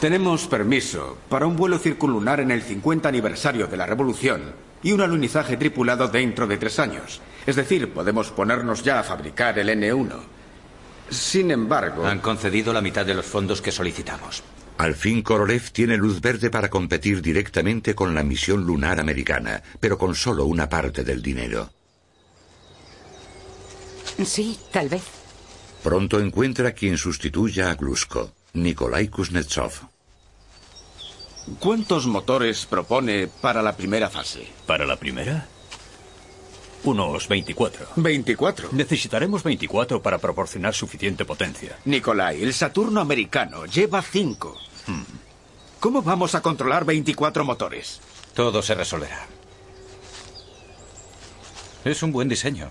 Tenemos 0.00 0.46
permiso 0.46 1.18
para 1.28 1.46
un 1.46 1.56
vuelo 1.56 1.78
circunlunar 1.78 2.40
en 2.40 2.50
el 2.50 2.62
50 2.62 3.06
aniversario 3.06 3.66
de 3.66 3.76
la 3.76 3.84
Revolución 3.84 4.54
y 4.82 4.92
un 4.92 5.02
alunizaje 5.02 5.58
tripulado 5.58 6.08
dentro 6.08 6.46
de 6.46 6.56
tres 6.56 6.78
años. 6.78 7.20
Es 7.46 7.56
decir, 7.56 7.92
podemos 7.92 8.30
ponernos 8.30 8.82
ya 8.82 8.98
a 8.98 9.02
fabricar 9.02 9.58
el 9.58 9.68
N1. 9.68 10.14
Sin 11.10 11.50
embargo... 11.50 12.06
Han 12.06 12.20
concedido 12.20 12.72
la 12.72 12.80
mitad 12.80 13.04
de 13.04 13.12
los 13.12 13.26
fondos 13.26 13.60
que 13.60 13.72
solicitamos. 13.72 14.42
Al 14.78 14.94
fin 14.94 15.20
Korolev 15.20 15.70
tiene 15.70 15.98
luz 15.98 16.22
verde 16.22 16.48
para 16.48 16.70
competir 16.70 17.20
directamente 17.20 17.94
con 17.94 18.14
la 18.14 18.22
misión 18.22 18.64
lunar 18.64 19.00
americana, 19.00 19.62
pero 19.80 19.98
con 19.98 20.14
solo 20.14 20.46
una 20.46 20.66
parte 20.66 21.04
del 21.04 21.20
dinero. 21.20 21.70
Sí, 24.24 24.58
tal 24.72 24.88
vez. 24.88 25.02
Pronto 25.82 26.18
encuentra 26.20 26.72
quien 26.72 26.96
sustituya 26.96 27.70
a 27.70 27.74
Glusko, 27.74 28.32
Nikolai 28.54 29.08
Kuznetsov. 29.08 29.89
¿Cuántos 31.58 32.06
motores 32.06 32.66
propone 32.66 33.26
para 33.26 33.62
la 33.62 33.76
primera 33.76 34.08
fase? 34.08 34.46
¿Para 34.66 34.86
la 34.86 34.96
primera? 34.96 35.48
Unos 36.84 37.28
24. 37.28 37.88
¿24? 37.96 38.70
Necesitaremos 38.72 39.42
24 39.42 40.00
para 40.00 40.18
proporcionar 40.18 40.74
suficiente 40.74 41.24
potencia. 41.24 41.76
Nikolai, 41.84 42.42
el 42.42 42.54
Saturno 42.54 43.00
americano 43.00 43.66
lleva 43.66 44.00
5. 44.00 44.56
Hmm. 44.86 45.02
¿Cómo 45.80 46.02
vamos 46.02 46.34
a 46.34 46.40
controlar 46.40 46.84
24 46.84 47.44
motores? 47.44 48.00
Todo 48.34 48.62
se 48.62 48.74
resolverá. 48.74 49.26
Es 51.84 52.02
un 52.02 52.12
buen 52.12 52.28
diseño. 52.28 52.70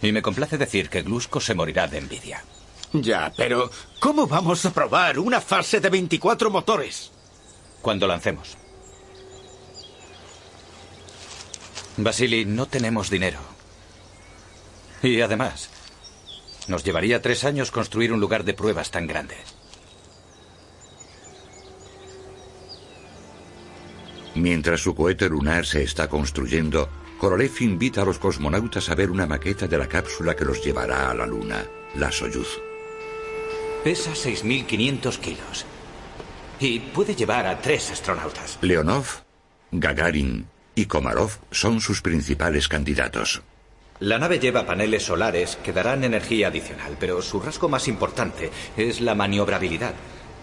Y 0.00 0.12
me 0.12 0.22
complace 0.22 0.56
decir 0.56 0.88
que 0.88 1.02
Glusko 1.02 1.40
se 1.40 1.54
morirá 1.54 1.88
de 1.88 1.98
envidia. 1.98 2.44
Ya, 2.92 3.32
pero 3.36 3.70
¿cómo 4.00 4.26
vamos 4.26 4.64
a 4.64 4.72
probar 4.72 5.18
una 5.18 5.40
fase 5.40 5.80
de 5.80 5.90
24 5.90 6.50
motores? 6.50 7.10
Cuando 7.88 8.06
lancemos. 8.06 8.58
Vasily, 11.96 12.44
no 12.44 12.66
tenemos 12.66 13.08
dinero. 13.08 13.38
Y 15.02 15.22
además, 15.22 15.70
nos 16.66 16.84
llevaría 16.84 17.22
tres 17.22 17.44
años 17.44 17.70
construir 17.70 18.12
un 18.12 18.20
lugar 18.20 18.44
de 18.44 18.52
pruebas 18.52 18.90
tan 18.90 19.06
grande. 19.06 19.36
Mientras 24.34 24.82
su 24.82 24.94
cohete 24.94 25.30
lunar 25.30 25.64
se 25.64 25.82
está 25.82 26.08
construyendo, 26.08 26.90
Korolev 27.18 27.62
invita 27.62 28.02
a 28.02 28.04
los 28.04 28.18
cosmonautas 28.18 28.90
a 28.90 28.96
ver 28.96 29.10
una 29.10 29.26
maqueta 29.26 29.66
de 29.66 29.78
la 29.78 29.88
cápsula 29.88 30.36
que 30.36 30.44
los 30.44 30.62
llevará 30.62 31.10
a 31.10 31.14
la 31.14 31.24
Luna, 31.24 31.64
la 31.94 32.12
Soyuz. 32.12 32.60
Pesa 33.82 34.10
6.500 34.10 35.18
kilos. 35.20 35.64
Y 36.60 36.80
puede 36.80 37.14
llevar 37.14 37.46
a 37.46 37.60
tres 37.60 37.90
astronautas. 37.90 38.58
Leonov, 38.60 39.06
Gagarin 39.70 40.46
y 40.74 40.86
Komarov 40.86 41.38
son 41.50 41.80
sus 41.80 42.02
principales 42.02 42.68
candidatos. 42.68 43.42
La 44.00 44.18
nave 44.18 44.38
lleva 44.38 44.64
paneles 44.66 45.04
solares 45.04 45.56
que 45.56 45.72
darán 45.72 46.04
energía 46.04 46.48
adicional, 46.48 46.96
pero 47.00 47.20
su 47.20 47.40
rasgo 47.40 47.68
más 47.68 47.88
importante 47.88 48.50
es 48.76 49.00
la 49.00 49.14
maniobrabilidad. 49.14 49.94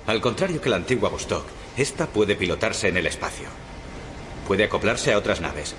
Al 0.08 0.20
contrario 0.20 0.62
que 0.62 0.70
la 0.70 0.76
antigua 0.76 1.10
Vostok, 1.10 1.46
esta 1.78 2.08
puede 2.08 2.36
pilotarse 2.36 2.90
en 2.90 2.98
el 2.98 3.08
espacio. 3.08 3.48
Puede 4.46 4.66
acoplarse 4.66 5.14
a 5.14 5.18
otras 5.18 5.42
naves. 5.42 5.74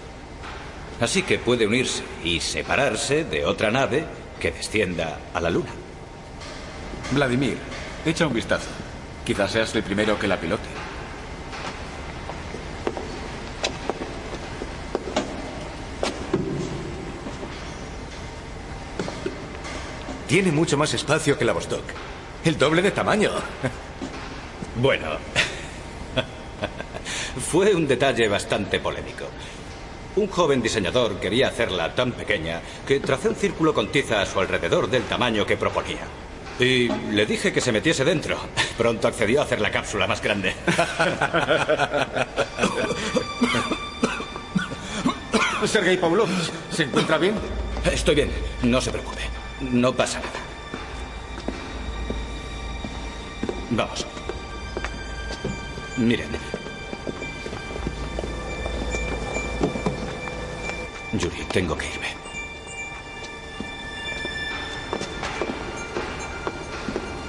Así 1.01 1.23
que 1.23 1.39
puede 1.39 1.67
unirse 1.67 2.03
y 2.25 2.41
separarse 2.41 3.25
de 3.25 3.45
otra 3.45 3.71
nave 3.71 4.05
que 4.41 4.53
descienda 4.53 5.19
a 5.35 5.41
la 5.41 5.51
Luna. 5.51 5.71
Vladimir, 7.13 7.59
echa 8.05 8.27
un 8.27 8.33
vistazo. 8.33 8.69
Quizás 9.27 9.51
seas 9.51 9.75
el 9.75 9.83
primero 9.83 10.17
que 10.17 10.29
la 10.29 10.39
pilote. 10.39 10.69
Tiene 20.29 20.53
mucho 20.53 20.77
más 20.79 20.95
espacio 20.95 21.37
que 21.37 21.45
la 21.45 21.53
Vostok. 21.53 21.83
El 22.45 22.57
doble 22.57 22.83
de 22.83 22.93
tamaño. 22.93 23.33
Bueno, 24.77 25.17
fue 27.51 27.75
un 27.75 27.89
detalle 27.89 28.29
bastante 28.29 28.79
polémico. 28.79 29.25
Un 30.15 30.29
joven 30.29 30.63
diseñador 30.63 31.19
quería 31.19 31.49
hacerla 31.49 31.93
tan 31.97 32.13
pequeña 32.13 32.61
que 32.87 33.01
tracé 33.01 33.29
un 33.29 33.35
círculo 33.35 33.75
con 33.75 33.91
tiza 33.91 34.23
a 34.23 34.27
su 34.27 34.39
alrededor 34.39 34.89
del 34.89 35.03
tamaño 35.03 35.45
que 35.45 35.57
proponía. 35.57 36.26
Y 36.59 36.89
le 36.89 37.27
dije 37.27 37.53
que 37.53 37.61
se 37.61 37.73
metiese 37.73 38.05
dentro. 38.05 38.39
Pronto 38.79 39.09
accedió 39.09 39.41
a 39.41 39.45
hacer 39.45 39.61
la 39.61 39.71
cápsula 39.71 40.07
más 40.07 40.23
grande. 40.23 40.55
Sergei 45.67 45.97
Pavlovich, 45.97 46.51
¿se 46.71 46.85
encuentra 46.85 47.19
bien? 47.19 47.35
Estoy 47.93 48.15
bien, 48.15 48.31
no 48.63 48.81
se 48.81 48.91
preocupe. 48.91 49.23
No 49.61 49.93
pasa 49.93 50.21
nada. 50.21 50.31
Vamos. 53.71 54.07
Miren. 55.97 56.29
Yuri, 61.13 61.45
tengo 61.53 61.77
que 61.77 61.87
irme. 61.87 62.16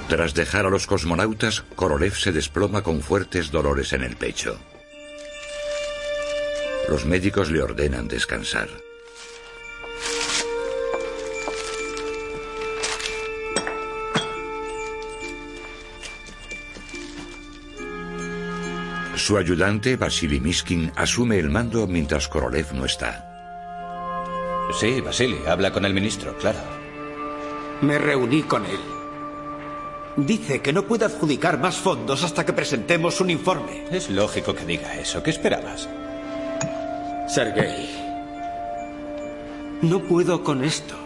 Tras 0.08 0.32
dejar 0.32 0.64
a 0.64 0.70
los 0.70 0.86
cosmonautas, 0.86 1.60
Korolev 1.76 2.14
se 2.14 2.32
desploma 2.32 2.82
con 2.82 3.02
fuertes 3.02 3.50
dolores 3.50 3.92
en 3.92 4.02
el 4.02 4.16
pecho. 4.16 4.58
Los 6.88 7.04
médicos 7.04 7.50
le 7.50 7.60
ordenan 7.60 8.08
descansar. 8.08 8.68
Su 19.14 19.36
ayudante, 19.36 19.96
Vasily 19.96 20.40
Miskin, 20.40 20.90
asume 20.96 21.38
el 21.38 21.50
mando 21.50 21.86
mientras 21.86 22.28
Korolev 22.28 22.72
no 22.72 22.86
está. 22.86 23.26
Sí, 24.80 25.02
Vasily, 25.02 25.36
habla 25.46 25.70
con 25.70 25.84
el 25.84 25.92
ministro, 25.92 26.34
claro. 26.38 26.60
Me 27.82 27.98
reuní 27.98 28.42
con 28.42 28.64
él. 28.64 28.97
Dice 30.26 30.60
que 30.60 30.72
no 30.72 30.82
puede 30.82 31.04
adjudicar 31.04 31.60
más 31.60 31.76
fondos 31.76 32.24
hasta 32.24 32.44
que 32.44 32.52
presentemos 32.52 33.20
un 33.20 33.30
informe. 33.30 33.84
Es 33.92 34.10
lógico 34.10 34.52
que 34.52 34.64
diga 34.64 34.96
eso. 34.96 35.22
¿Qué 35.22 35.30
esperabas? 35.30 35.88
Sergei, 37.28 37.88
no 39.82 40.02
puedo 40.02 40.42
con 40.42 40.64
esto. 40.64 40.96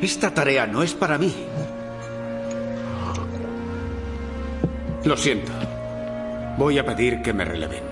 Esta 0.00 0.32
tarea 0.32 0.64
no 0.64 0.84
es 0.84 0.94
para 0.94 1.18
mí. 1.18 1.34
Lo 5.02 5.16
siento. 5.16 5.50
Voy 6.56 6.78
a 6.78 6.86
pedir 6.86 7.22
que 7.22 7.32
me 7.32 7.44
releven. 7.44 7.82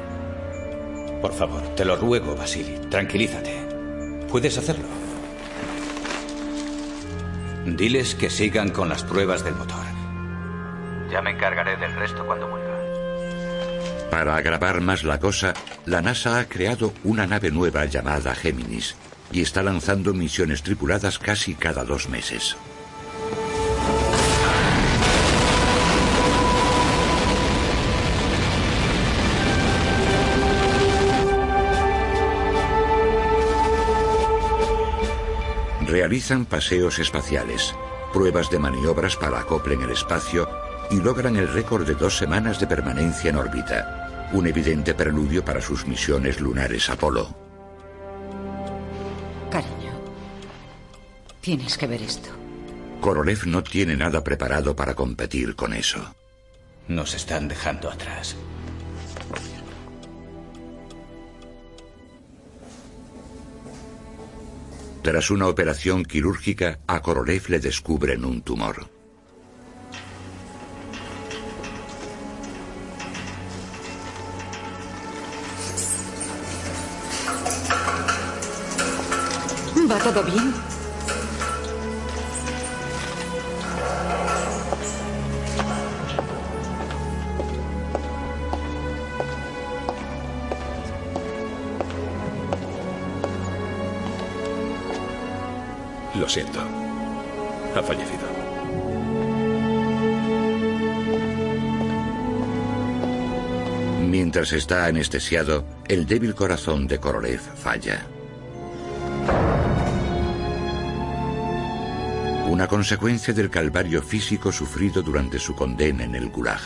Por 1.20 1.34
favor, 1.34 1.62
te 1.74 1.84
lo 1.84 1.96
ruego, 1.96 2.36
Vasily. 2.36 2.78
Tranquilízate. 2.88 3.54
Puedes 4.30 4.56
hacerlo. 4.56 4.86
Diles 7.66 8.14
que 8.14 8.30
sigan 8.30 8.70
con 8.70 8.88
las 8.88 9.02
pruebas 9.02 9.42
del 9.42 9.56
motor. 9.56 9.87
Ya 11.10 11.22
me 11.22 11.30
encargaré 11.30 11.76
del 11.76 11.94
resto 11.94 12.24
cuando 12.26 12.48
vuelva. 12.48 12.78
Para 14.10 14.36
agravar 14.36 14.80
más 14.80 15.04
la 15.04 15.20
cosa, 15.20 15.54
la 15.84 16.02
NASA 16.02 16.38
ha 16.38 16.48
creado 16.48 16.92
una 17.04 17.26
nave 17.26 17.50
nueva 17.50 17.84
llamada 17.84 18.34
Géminis 18.34 18.96
y 19.30 19.42
está 19.42 19.62
lanzando 19.62 20.14
misiones 20.14 20.62
tripuladas 20.62 21.18
casi 21.18 21.54
cada 21.54 21.84
dos 21.84 22.08
meses. 22.08 22.56
Realizan 35.86 36.44
paseos 36.44 36.98
espaciales, 36.98 37.74
pruebas 38.12 38.50
de 38.50 38.58
maniobras 38.58 39.16
para 39.16 39.40
acople 39.40 39.74
en 39.74 39.82
el 39.82 39.90
espacio 39.90 40.67
y 40.90 41.00
logran 41.00 41.36
el 41.36 41.48
récord 41.48 41.86
de 41.86 41.94
dos 41.94 42.16
semanas 42.16 42.58
de 42.60 42.66
permanencia 42.66 43.30
en 43.30 43.36
órbita, 43.36 44.28
un 44.32 44.46
evidente 44.46 44.94
preludio 44.94 45.44
para 45.44 45.60
sus 45.60 45.86
misiones 45.86 46.40
lunares 46.40 46.88
Apolo. 46.88 47.34
Cariño, 49.50 49.92
tienes 51.40 51.76
que 51.76 51.86
ver 51.86 52.02
esto. 52.02 52.30
Korolev 53.00 53.46
no 53.46 53.62
tiene 53.62 53.96
nada 53.96 54.24
preparado 54.24 54.74
para 54.74 54.94
competir 54.94 55.54
con 55.54 55.72
eso. 55.72 56.14
Nos 56.88 57.14
están 57.14 57.48
dejando 57.48 57.90
atrás. 57.90 58.36
Tras 65.02 65.30
una 65.30 65.46
operación 65.46 66.04
quirúrgica, 66.04 66.80
a 66.86 67.00
Korolev 67.00 67.48
le 67.48 67.60
descubren 67.60 68.24
un 68.24 68.42
tumor. 68.42 68.97
Todo 80.12 80.22
bien? 80.22 80.54
Lo 96.14 96.26
siento. 96.28 96.60
Ha 97.76 97.82
fallecido. 97.82 98.18
Mientras 104.08 104.52
está 104.52 104.86
anestesiado, 104.86 105.64
el 105.86 106.06
débil 106.06 106.34
corazón 106.34 106.86
de 106.86 106.98
Korolev 106.98 107.40
falla. 107.40 108.06
Una 112.58 112.66
consecuencia 112.66 113.32
del 113.32 113.50
calvario 113.50 114.02
físico 114.02 114.50
sufrido 114.50 115.00
durante 115.00 115.38
su 115.38 115.54
condena 115.54 116.02
en 116.02 116.16
el 116.16 116.28
Gulag. 116.28 116.58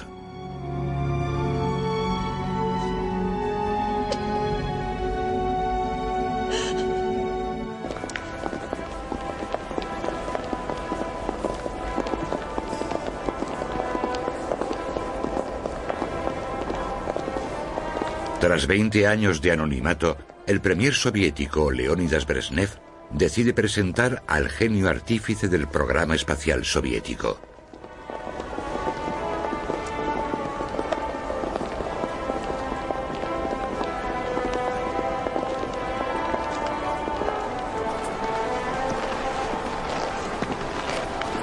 Tras 18.40 18.66
20 18.66 19.06
años 19.06 19.42
de 19.42 19.52
anonimato, 19.52 20.16
el 20.46 20.62
premier 20.62 20.94
soviético 20.94 21.70
Leonidas 21.70 22.26
Brezhnev 22.26 22.80
decide 23.12 23.52
presentar 23.52 24.22
al 24.26 24.48
genio 24.48 24.88
artífice 24.88 25.48
del 25.48 25.68
programa 25.68 26.14
espacial 26.14 26.64
soviético. 26.64 27.38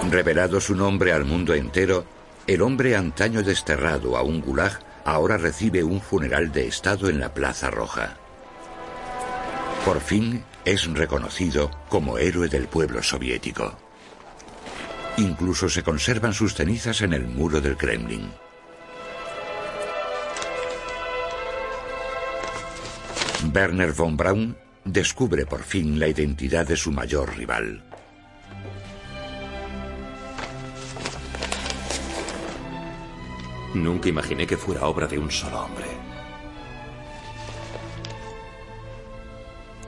Revelado 0.09 0.59
su 0.59 0.75
nombre 0.75 1.13
al 1.13 1.23
mundo 1.23 1.53
entero, 1.53 2.03
el 2.47 2.63
hombre 2.63 2.95
antaño 2.95 3.43
desterrado 3.43 4.17
a 4.17 4.23
un 4.23 4.41
gulag 4.41 4.79
ahora 5.05 5.37
recibe 5.37 5.83
un 5.83 6.01
funeral 6.01 6.51
de 6.51 6.67
Estado 6.67 7.09
en 7.09 7.19
la 7.19 7.33
Plaza 7.33 7.69
Roja. 7.69 8.17
Por 9.85 10.01
fin 10.01 10.43
es 10.69 10.85
reconocido 10.85 11.71
como 11.89 12.19
héroe 12.19 12.47
del 12.47 12.67
pueblo 12.67 13.01
soviético. 13.01 13.75
Incluso 15.17 15.67
se 15.67 15.81
conservan 15.81 16.33
sus 16.33 16.53
cenizas 16.53 17.01
en 17.01 17.13
el 17.13 17.27
muro 17.27 17.59
del 17.59 17.75
Kremlin. 17.75 18.31
Werner 23.51 23.93
von 23.93 24.15
Braun 24.15 24.55
descubre 24.85 25.47
por 25.47 25.63
fin 25.63 25.99
la 25.99 26.07
identidad 26.07 26.67
de 26.67 26.77
su 26.77 26.91
mayor 26.91 27.35
rival. 27.35 27.83
Nunca 33.73 34.09
imaginé 34.09 34.45
que 34.45 34.57
fuera 34.57 34.85
obra 34.85 35.07
de 35.07 35.17
un 35.17 35.31
solo 35.31 35.65
hombre. 35.65 35.85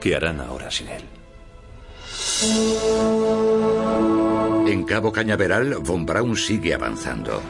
¿Qué 0.02 0.16
harán 0.16 0.40
ahora 0.40 0.68
sin 0.68 0.88
él? 0.88 1.04
En 4.66 4.82
Cabo 4.82 5.12
Cañaveral, 5.12 5.76
von 5.76 6.04
Braun 6.04 6.36
sigue 6.36 6.74
avanzando. 6.74 7.40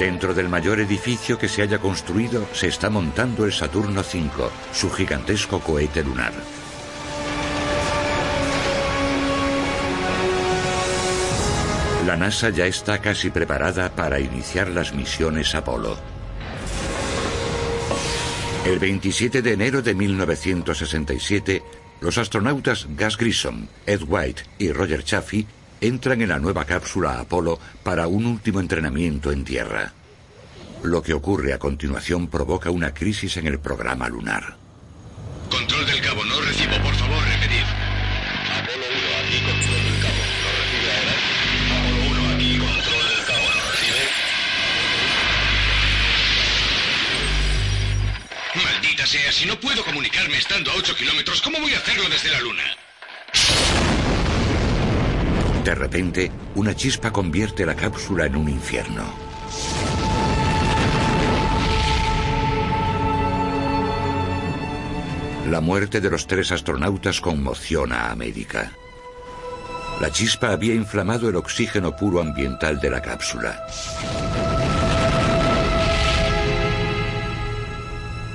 Dentro 0.00 0.34
del 0.34 0.48
mayor 0.48 0.80
edificio 0.80 1.38
que 1.38 1.46
se 1.46 1.62
haya 1.62 1.78
construido 1.78 2.44
se 2.52 2.66
está 2.66 2.90
montando 2.90 3.44
el 3.44 3.52
Saturno 3.52 4.00
V, 4.00 4.50
su 4.72 4.90
gigantesco 4.90 5.60
cohete 5.60 6.02
lunar. 6.02 6.32
La 12.04 12.16
NASA 12.16 12.50
ya 12.50 12.66
está 12.66 12.98
casi 12.98 13.30
preparada 13.30 13.90
para 13.90 14.18
iniciar 14.18 14.70
las 14.70 14.92
misiones 14.92 15.54
Apolo. 15.54 16.19
El 18.64 18.78
27 18.78 19.40
de 19.40 19.52
enero 19.54 19.80
de 19.80 19.94
1967, 19.94 21.62
los 22.00 22.18
astronautas 22.18 22.86
Gus 22.98 23.16
Grissom, 23.16 23.66
Ed 23.86 24.02
White 24.06 24.42
y 24.58 24.70
Roger 24.70 25.02
Chaffee 25.02 25.46
entran 25.80 26.20
en 26.20 26.28
la 26.28 26.38
nueva 26.38 26.66
cápsula 26.66 27.18
Apolo 27.18 27.58
para 27.82 28.06
un 28.06 28.26
último 28.26 28.60
entrenamiento 28.60 29.32
en 29.32 29.44
Tierra. 29.44 29.94
Lo 30.82 31.02
que 31.02 31.14
ocurre 31.14 31.54
a 31.54 31.58
continuación 31.58 32.28
provoca 32.28 32.70
una 32.70 32.92
crisis 32.92 33.38
en 33.38 33.46
el 33.46 33.58
programa 33.58 34.08
lunar. 34.08 34.56
Control 35.50 35.86
del 35.86 36.00
cabo, 36.02 36.24
si 49.10 49.44
no 49.44 49.58
puedo 49.58 49.84
comunicarme 49.84 50.38
estando 50.38 50.70
a 50.70 50.74
8 50.76 50.94
kilómetros, 50.94 51.42
¿cómo 51.42 51.58
voy 51.58 51.74
a 51.74 51.78
hacerlo 51.78 52.08
desde 52.08 52.30
la 52.30 52.40
luna? 52.40 52.62
De 55.64 55.74
repente, 55.74 56.30
una 56.54 56.76
chispa 56.76 57.12
convierte 57.12 57.66
la 57.66 57.74
cápsula 57.74 58.26
en 58.26 58.36
un 58.36 58.48
infierno. 58.48 59.12
La 65.48 65.60
muerte 65.60 66.00
de 66.00 66.08
los 66.08 66.28
tres 66.28 66.52
astronautas 66.52 67.20
conmociona 67.20 68.02
a 68.02 68.12
América. 68.12 68.70
La 70.00 70.12
chispa 70.12 70.52
había 70.52 70.74
inflamado 70.74 71.28
el 71.28 71.34
oxígeno 71.34 71.96
puro 71.96 72.20
ambiental 72.20 72.80
de 72.80 72.90
la 72.90 73.02
cápsula. 73.02 73.66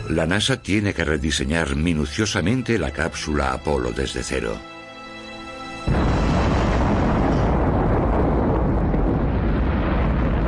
La 0.09 0.27
NASA 0.27 0.61
tiene 0.61 0.93
que 0.93 1.03
rediseñar 1.03 1.75
minuciosamente 1.75 2.77
la 2.77 2.91
cápsula 2.91 3.53
Apolo 3.53 3.91
desde 3.91 4.21
cero. 4.21 4.55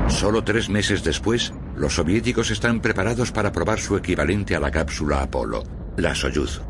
Solo 0.09 0.43
tres 0.43 0.69
meses 0.69 1.03
después, 1.03 1.53
los 1.75 1.95
soviéticos 1.95 2.51
están 2.51 2.81
preparados 2.81 3.31
para 3.31 3.51
probar 3.51 3.79
su 3.79 3.97
equivalente 3.97 4.55
a 4.55 4.59
la 4.59 4.69
cápsula 4.69 5.23
Apolo, 5.23 5.63
la 5.95 6.13
Soyuz. 6.13 6.61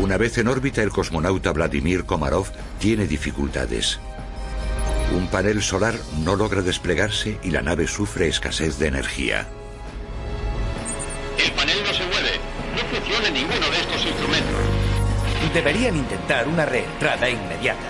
Una 0.00 0.16
vez 0.16 0.38
en 0.38 0.48
órbita, 0.48 0.82
el 0.82 0.90
cosmonauta 0.90 1.52
Vladimir 1.52 2.04
Komarov 2.04 2.46
tiene 2.78 3.06
dificultades. 3.06 4.00
Un 5.14 5.26
panel 5.28 5.62
solar 5.62 5.94
no 6.24 6.34
logra 6.34 6.62
desplegarse 6.62 7.38
y 7.42 7.50
la 7.50 7.60
nave 7.60 7.86
sufre 7.86 8.28
escasez 8.28 8.78
de 8.78 8.86
energía. 8.88 9.46
El 11.44 11.52
panel 11.52 11.78
no 11.84 11.92
se 11.92 12.04
mueve. 12.06 12.30
No 12.76 12.82
funciona 12.96 13.30
ninguno 13.30 13.70
de 13.70 13.80
estos 13.80 14.06
instrumentos. 14.06 14.60
Deberían 15.52 15.96
intentar 15.96 16.46
una 16.46 16.64
reentrada 16.64 17.28
inmediata. 17.28 17.88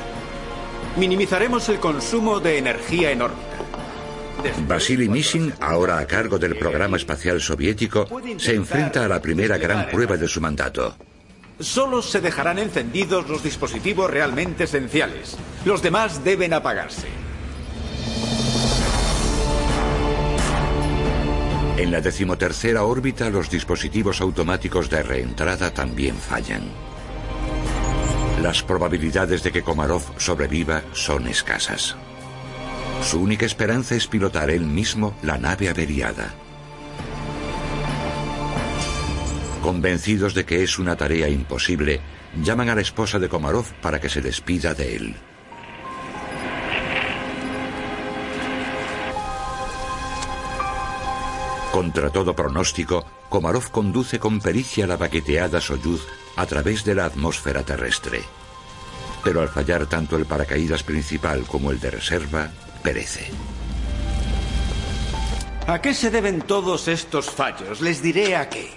Minimizaremos 0.96 1.68
el 1.68 1.78
consumo 1.78 2.40
de 2.40 2.58
energía 2.58 3.10
en 3.10 3.22
órbita. 3.22 3.42
Vasily 4.66 5.08
Mishin, 5.08 5.52
ahora 5.60 5.98
a 5.98 6.06
cargo 6.06 6.38
del 6.38 6.56
programa 6.56 6.96
espacial 6.96 7.40
soviético, 7.40 8.08
se 8.38 8.54
enfrenta 8.54 9.04
a 9.04 9.08
la 9.08 9.20
primera 9.20 9.58
gran 9.58 9.88
prueba 9.88 10.16
de 10.16 10.28
su 10.28 10.40
mandato. 10.40 10.96
Solo 11.60 12.02
se 12.02 12.20
dejarán 12.20 12.58
encendidos 12.58 13.28
los 13.28 13.42
dispositivos 13.42 14.10
realmente 14.10 14.64
esenciales. 14.64 15.36
Los 15.64 15.82
demás 15.82 16.24
deben 16.24 16.54
apagarse. 16.54 17.21
En 21.76 21.90
la 21.90 22.02
decimotercera 22.02 22.84
órbita, 22.84 23.30
los 23.30 23.48
dispositivos 23.48 24.20
automáticos 24.20 24.90
de 24.90 25.02
reentrada 25.02 25.72
también 25.72 26.16
fallan. 26.16 26.62
Las 28.42 28.62
probabilidades 28.62 29.42
de 29.42 29.52
que 29.52 29.62
Komarov 29.62 30.02
sobreviva 30.18 30.82
son 30.92 31.28
escasas. 31.28 31.96
Su 33.02 33.20
única 33.20 33.46
esperanza 33.46 33.94
es 33.94 34.06
pilotar 34.06 34.50
él 34.50 34.66
mismo 34.66 35.14
la 35.22 35.38
nave 35.38 35.70
averiada. 35.70 36.34
Convencidos 39.62 40.34
de 40.34 40.44
que 40.44 40.62
es 40.62 40.78
una 40.78 40.96
tarea 40.96 41.28
imposible, 41.28 42.00
llaman 42.42 42.68
a 42.68 42.74
la 42.74 42.82
esposa 42.82 43.18
de 43.18 43.28
Komarov 43.28 43.66
para 43.80 44.00
que 44.00 44.08
se 44.10 44.20
despida 44.20 44.74
de 44.74 44.96
él. 44.96 45.16
Contra 51.72 52.10
todo 52.10 52.36
pronóstico, 52.36 53.02
Komarov 53.30 53.70
conduce 53.70 54.18
con 54.18 54.40
pericia 54.40 54.86
la 54.86 54.98
baqueteada 54.98 55.58
Soyuz 55.58 56.06
a 56.36 56.44
través 56.44 56.84
de 56.84 56.94
la 56.94 57.06
atmósfera 57.06 57.62
terrestre. 57.62 58.20
Pero 59.24 59.40
al 59.40 59.48
fallar 59.48 59.86
tanto 59.86 60.16
el 60.16 60.26
paracaídas 60.26 60.82
principal 60.82 61.44
como 61.46 61.70
el 61.70 61.80
de 61.80 61.92
reserva, 61.92 62.50
perece. 62.82 63.30
¿A 65.66 65.80
qué 65.80 65.94
se 65.94 66.10
deben 66.10 66.42
todos 66.42 66.88
estos 66.88 67.30
fallos? 67.30 67.80
Les 67.80 68.02
diré 68.02 68.36
a 68.36 68.50
qué. 68.50 68.68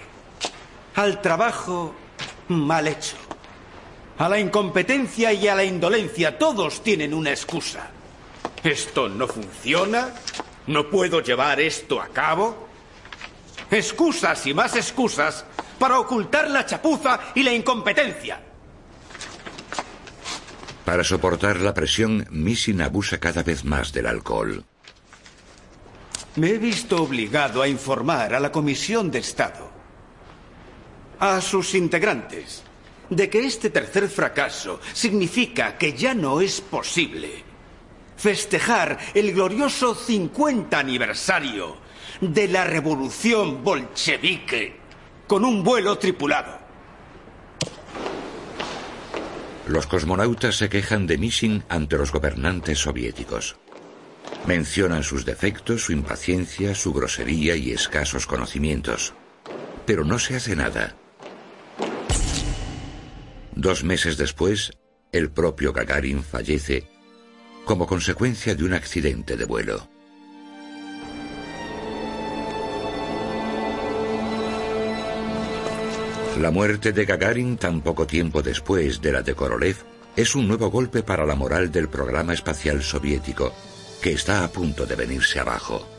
Al 0.94 1.20
trabajo 1.20 1.94
mal 2.48 2.88
hecho. 2.88 3.16
A 4.16 4.26
la 4.30 4.40
incompetencia 4.40 5.34
y 5.34 5.48
a 5.48 5.54
la 5.54 5.64
indolencia. 5.64 6.38
Todos 6.38 6.82
tienen 6.82 7.12
una 7.12 7.28
excusa. 7.28 7.90
Esto 8.64 9.06
no 9.10 9.28
funciona. 9.28 10.14
No 10.66 10.88
puedo 10.88 11.20
llevar 11.20 11.60
esto 11.60 12.00
a 12.00 12.08
cabo. 12.08 12.65
Excusas 13.70 14.46
y 14.46 14.54
más 14.54 14.76
excusas 14.76 15.44
para 15.78 15.98
ocultar 15.98 16.50
la 16.50 16.64
chapuza 16.64 17.20
y 17.34 17.42
la 17.42 17.52
incompetencia. 17.52 18.40
Para 20.84 21.02
soportar 21.02 21.60
la 21.60 21.74
presión, 21.74 22.26
Missin 22.30 22.80
abusa 22.80 23.18
cada 23.18 23.42
vez 23.42 23.64
más 23.64 23.92
del 23.92 24.06
alcohol. 24.06 24.64
Me 26.36 26.50
he 26.50 26.58
visto 26.58 27.02
obligado 27.02 27.60
a 27.62 27.68
informar 27.68 28.34
a 28.34 28.40
la 28.40 28.52
Comisión 28.52 29.10
de 29.10 29.18
Estado, 29.18 29.70
a 31.18 31.40
sus 31.40 31.74
integrantes, 31.74 32.62
de 33.10 33.28
que 33.28 33.46
este 33.46 33.70
tercer 33.70 34.08
fracaso 34.08 34.80
significa 34.92 35.76
que 35.76 35.94
ya 35.94 36.14
no 36.14 36.40
es 36.40 36.60
posible 36.60 37.44
festejar 38.16 38.98
el 39.14 39.32
glorioso 39.32 39.94
50 39.94 40.78
aniversario 40.78 41.76
de 42.20 42.48
la 42.48 42.64
revolución 42.64 43.62
bolchevique 43.62 44.76
con 45.26 45.44
un 45.44 45.62
vuelo 45.62 45.98
tripulado. 45.98 46.58
Los 49.66 49.86
cosmonautas 49.86 50.56
se 50.56 50.68
quejan 50.68 51.06
de 51.06 51.18
Mishin 51.18 51.64
ante 51.68 51.98
los 51.98 52.12
gobernantes 52.12 52.78
soviéticos. 52.78 53.56
Mencionan 54.46 55.02
sus 55.02 55.24
defectos, 55.24 55.82
su 55.82 55.92
impaciencia, 55.92 56.74
su 56.74 56.92
grosería 56.92 57.56
y 57.56 57.72
escasos 57.72 58.26
conocimientos. 58.26 59.12
Pero 59.84 60.04
no 60.04 60.20
se 60.20 60.36
hace 60.36 60.54
nada. 60.54 60.94
Dos 63.56 63.82
meses 63.82 64.16
después, 64.16 64.70
el 65.10 65.30
propio 65.30 65.72
Gagarin 65.72 66.22
fallece 66.22 66.88
como 67.64 67.86
consecuencia 67.86 68.54
de 68.54 68.64
un 68.64 68.74
accidente 68.74 69.36
de 69.36 69.44
vuelo. 69.44 69.88
La 76.36 76.50
muerte 76.50 76.92
de 76.92 77.06
Gagarin 77.06 77.56
tan 77.56 77.80
poco 77.80 78.06
tiempo 78.06 78.42
después 78.42 79.00
de 79.00 79.10
la 79.10 79.22
de 79.22 79.34
Korolev 79.34 79.76
es 80.16 80.34
un 80.34 80.46
nuevo 80.46 80.70
golpe 80.70 81.02
para 81.02 81.24
la 81.24 81.34
moral 81.34 81.72
del 81.72 81.88
programa 81.88 82.34
espacial 82.34 82.82
soviético, 82.82 83.54
que 84.02 84.12
está 84.12 84.44
a 84.44 84.48
punto 84.48 84.84
de 84.84 84.96
venirse 84.96 85.40
abajo. 85.40 85.95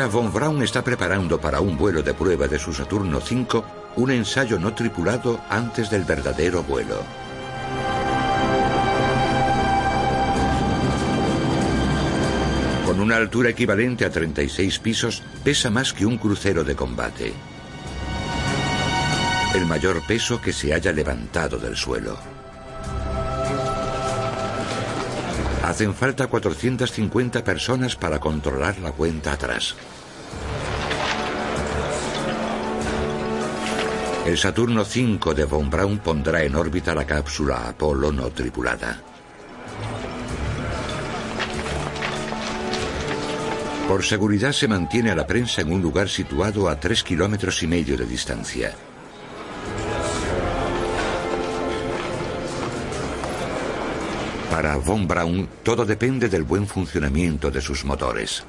Von 0.00 0.32
Braun 0.32 0.62
está 0.62 0.82
preparando 0.82 1.38
para 1.38 1.60
un 1.60 1.76
vuelo 1.76 2.02
de 2.02 2.14
prueba 2.14 2.48
de 2.48 2.58
su 2.58 2.72
Saturno 2.72 3.18
V 3.18 3.62
un 3.96 4.10
ensayo 4.10 4.58
no 4.58 4.72
tripulado 4.74 5.38
antes 5.50 5.90
del 5.90 6.04
verdadero 6.04 6.62
vuelo. 6.62 7.02
Con 12.86 13.00
una 13.00 13.16
altura 13.16 13.50
equivalente 13.50 14.06
a 14.06 14.10
36 14.10 14.78
pisos, 14.78 15.22
pesa 15.44 15.68
más 15.68 15.92
que 15.92 16.06
un 16.06 16.16
crucero 16.16 16.64
de 16.64 16.74
combate. 16.74 17.34
El 19.54 19.66
mayor 19.66 20.00
peso 20.06 20.40
que 20.40 20.54
se 20.54 20.72
haya 20.72 20.92
levantado 20.92 21.58
del 21.58 21.76
suelo. 21.76 22.41
Hacen 25.62 25.94
falta 25.94 26.26
450 26.26 27.44
personas 27.44 27.94
para 27.94 28.18
controlar 28.18 28.78
la 28.78 28.92
cuenta 28.92 29.32
atrás. 29.32 29.76
El 34.26 34.38
Saturno 34.38 34.82
V 34.82 35.34
de 35.34 35.44
Von 35.44 35.70
Braun 35.70 35.98
pondrá 35.98 36.42
en 36.42 36.54
órbita 36.56 36.94
la 36.94 37.04
cápsula 37.04 37.68
Apolo 37.68 38.12
no 38.12 38.30
tripulada. 38.30 39.00
Por 43.88 44.04
seguridad 44.04 44.52
se 44.52 44.68
mantiene 44.68 45.10
a 45.10 45.16
la 45.16 45.26
prensa 45.26 45.60
en 45.60 45.72
un 45.72 45.82
lugar 45.82 46.08
situado 46.08 46.68
a 46.68 46.78
tres 46.78 47.02
kilómetros 47.02 47.62
y 47.62 47.66
medio 47.66 47.96
de 47.96 48.06
distancia. 48.06 48.72
Para 54.52 54.76
Von 54.76 55.08
Braun, 55.08 55.48
todo 55.62 55.86
depende 55.86 56.28
del 56.28 56.42
buen 56.42 56.66
funcionamiento 56.66 57.50
de 57.50 57.62
sus 57.62 57.86
motores. 57.86 58.44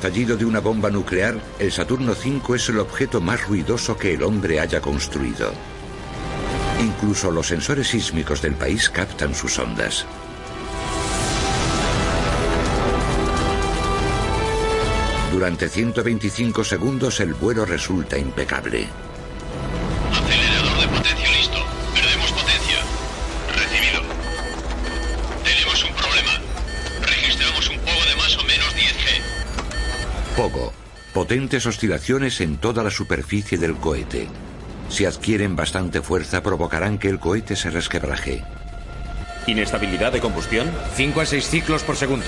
Estallido 0.00 0.38
de 0.38 0.46
una 0.46 0.60
bomba 0.60 0.88
nuclear, 0.88 1.38
el 1.58 1.70
Saturno 1.70 2.12
V 2.12 2.56
es 2.56 2.70
el 2.70 2.78
objeto 2.78 3.20
más 3.20 3.46
ruidoso 3.46 3.98
que 3.98 4.14
el 4.14 4.22
hombre 4.22 4.58
haya 4.58 4.80
construido. 4.80 5.52
Incluso 6.80 7.30
los 7.30 7.48
sensores 7.48 7.88
sísmicos 7.88 8.40
del 8.40 8.54
país 8.54 8.88
captan 8.88 9.34
sus 9.34 9.58
ondas. 9.58 10.06
Durante 15.30 15.68
125 15.68 16.64
segundos 16.64 17.20
el 17.20 17.34
vuelo 17.34 17.66
resulta 17.66 18.16
impecable. 18.16 18.88
Potentes 31.30 31.64
oscilaciones 31.64 32.40
en 32.40 32.56
toda 32.56 32.82
la 32.82 32.90
superficie 32.90 33.56
del 33.56 33.76
cohete. 33.76 34.26
Si 34.88 35.04
adquieren 35.04 35.54
bastante 35.54 36.02
fuerza 36.02 36.42
provocarán 36.42 36.98
que 36.98 37.08
el 37.08 37.20
cohete 37.20 37.54
se 37.54 37.70
resquebraje. 37.70 38.42
¿Inestabilidad 39.46 40.10
de 40.10 40.18
combustión? 40.18 40.68
5 40.96 41.20
a 41.20 41.26
6 41.26 41.48
ciclos 41.48 41.84
por 41.84 41.94
segundo. 41.94 42.26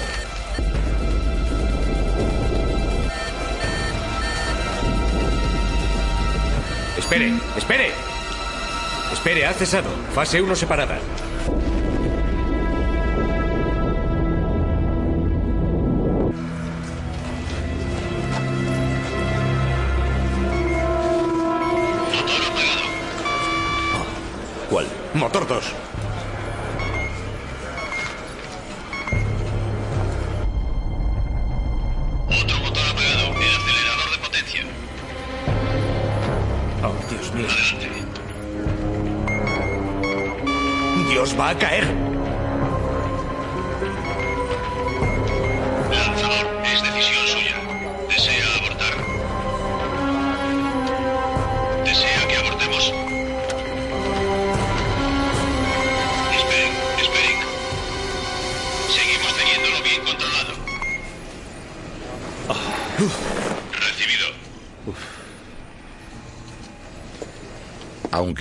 Espere, 6.97 7.33
espere. 7.57 7.91
Espere, 9.13 9.47
ha 9.47 9.53
cesado. 9.53 9.91
Fase 10.15 10.41
1 10.41 10.55
separada. 10.55 11.01
Motor 25.15 25.47
2. 25.47 25.65
Otro 32.43 32.59
motor 32.61 32.83
apagado. 32.91 33.27
El 33.37 33.55
acelerador 33.57 34.11
de 34.11 34.19
potencia. 34.23 34.63
Oh, 36.83 36.95
Dios 37.11 37.35
mío. 37.35 37.47
Adelante. 37.47 38.21
Dios 41.11 41.39
va 41.39 41.51
a 41.51 41.59
caer. 41.59 42.02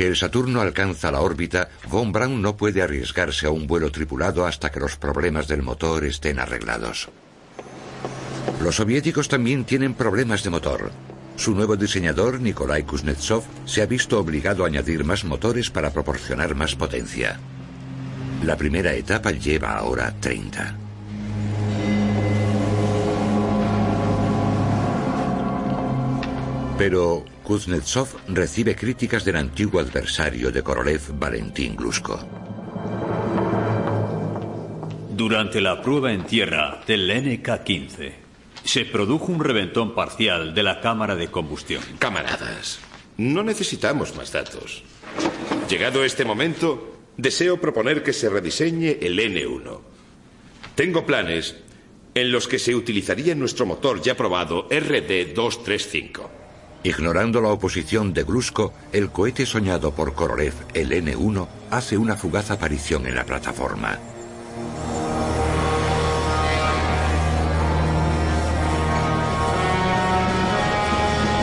El 0.02 0.16
Saturno 0.16 0.62
alcanza 0.62 1.12
la 1.12 1.22
órbita, 1.22 1.70
Von 1.88 2.12
Braun 2.12 2.42
no 2.42 2.58
puede 2.58 2.82
arriesgarse 2.82 3.46
a 3.46 3.52
un 3.52 3.68
vuelo 3.68 3.92
tripulado 3.92 4.48
hasta 4.48 4.72
que 4.72 4.80
los 4.80 4.98
problemas 4.98 5.48
del 5.48 5.62
motor 5.62 6.06
estén 6.06 6.40
arreglados. 6.40 7.10
Los 8.64 8.78
soviéticos 8.78 9.28
también 9.28 9.64
tienen 9.64 9.94
problemas 9.94 10.44
de 10.44 10.50
motor. 10.50 10.92
Su 11.36 11.54
nuevo 11.54 11.76
diseñador, 11.76 12.42
Nikolai 12.42 12.82
Kuznetsov, 12.82 13.44
se 13.66 13.84
ha 13.84 13.86
visto 13.86 14.20
obligado 14.20 14.64
a 14.64 14.68
añadir 14.68 15.04
más 15.04 15.24
motores 15.24 15.70
para 15.70 15.92
proporcionar 15.92 16.56
más 16.56 16.74
potencia. 16.74 17.40
La 18.44 18.58
primera 18.58 18.94
etapa 18.96 19.30
lleva 19.30 19.78
ahora 19.78 20.16
30. 20.20 20.78
Pero 26.80 27.24
Kuznetsov 27.44 28.08
recibe 28.28 28.76
críticas 28.76 29.26
del 29.26 29.36
antiguo 29.36 29.80
adversario 29.80 30.52
de 30.52 30.62
Korolev, 30.62 31.02
Valentín 31.18 31.76
Glusko. 31.76 32.20
Durante 35.10 35.60
la 35.62 35.82
prueba 35.82 36.12
en 36.14 36.24
tierra 36.26 36.82
del 36.86 37.10
NK-15, 37.10 38.12
se 38.64 38.86
produjo 38.86 39.32
un 39.32 39.44
reventón 39.44 39.94
parcial 39.96 40.54
de 40.54 40.64
la 40.64 40.80
cámara 40.82 41.16
de 41.16 41.30
combustión. 41.30 41.84
Camaradas, 42.00 42.80
no 43.18 43.44
necesitamos 43.44 44.16
más 44.16 44.32
datos. 44.32 44.84
Llegado 45.70 46.04
este 46.04 46.26
momento, 46.26 46.98
deseo 47.18 47.60
proponer 47.60 48.04
que 48.04 48.14
se 48.14 48.30
rediseñe 48.30 48.98
el 49.02 49.20
N1. 49.20 49.80
Tengo 50.76 51.06
planes 51.06 51.56
en 52.14 52.32
los 52.32 52.48
que 52.48 52.60
se 52.60 52.76
utilizaría 52.76 53.36
nuestro 53.36 53.66
motor 53.66 54.02
ya 54.02 54.16
probado 54.16 54.68
RD-235. 54.70 56.41
Ignorando 56.84 57.42
la 57.42 57.50
oposición 57.50 58.12
de 58.12 58.24
Glusko, 58.24 58.74
el 58.92 59.12
cohete 59.12 59.46
soñado 59.46 59.94
por 59.94 60.16
Korolev, 60.16 60.54
el 60.74 60.92
N1, 60.92 61.48
hace 61.70 61.96
una 61.96 62.18
fugaz 62.18 62.50
aparición 62.50 63.06
en 63.06 63.14
la 63.14 63.24
plataforma. 63.24 64.00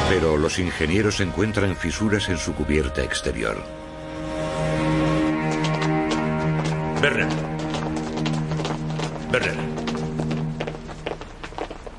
Pero 0.09 0.37
los 0.37 0.59
ingenieros 0.59 1.21
encuentran 1.21 1.77
fisuras 1.77 2.29
en 2.29 2.39
su 2.39 2.55
cubierta 2.55 3.05
exterior. 3.05 3.63
Werner. 7.01 7.29
Werner. 9.33 9.57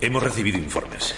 Hemos 0.01 0.23
recibido 0.23 0.57
informes. 0.57 1.15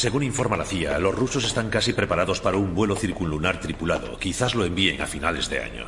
Según 0.00 0.22
informa 0.22 0.56
la 0.56 0.64
CIA, 0.64 0.98
los 0.98 1.14
rusos 1.14 1.44
están 1.44 1.68
casi 1.68 1.92
preparados 1.92 2.40
para 2.40 2.56
un 2.56 2.74
vuelo 2.74 2.96
circunlunar 2.96 3.60
tripulado. 3.60 4.18
Quizás 4.18 4.54
lo 4.54 4.64
envíen 4.64 5.02
a 5.02 5.06
finales 5.06 5.50
de 5.50 5.62
año. 5.62 5.84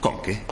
¿Con 0.00 0.20
qué? 0.20 0.42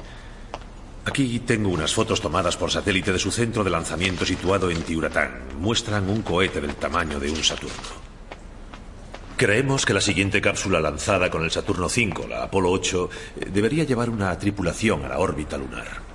Aquí 1.05 1.41
tengo 1.41 1.71
unas 1.71 1.93
fotos 1.93 2.21
tomadas 2.21 2.57
por 2.57 2.71
satélite 2.71 3.13
de 3.13 3.19
su 3.19 3.33
centro 3.33 3.65
de 3.65 3.71
lanzamiento 3.71 4.25
situado 4.25 4.71
en 4.71 4.81
Tiuratán. 4.83 5.41
Muestran 5.59 6.09
un 6.09 6.23
cohete 6.23 6.61
del 6.61 6.77
tamaño 6.77 7.19
de 7.19 7.33
un 7.33 7.43
Saturno. 7.43 7.75
Creemos 9.37 9.85
que 9.85 9.95
la 9.95 10.01
siguiente 10.01 10.41
cápsula 10.41 10.79
lanzada 10.79 11.31
con 11.31 11.43
el 11.43 11.51
Saturno 11.51 11.87
V, 11.87 12.29
la 12.29 12.45
Apolo 12.45 12.71
8, 12.71 13.11
eh, 13.41 13.51
debería 13.53 13.83
llevar 13.83 14.09
una 14.09 14.39
tripulación 14.39 15.05
a 15.05 15.09
la 15.09 15.19
órbita 15.19 15.59
lunar. 15.59 16.12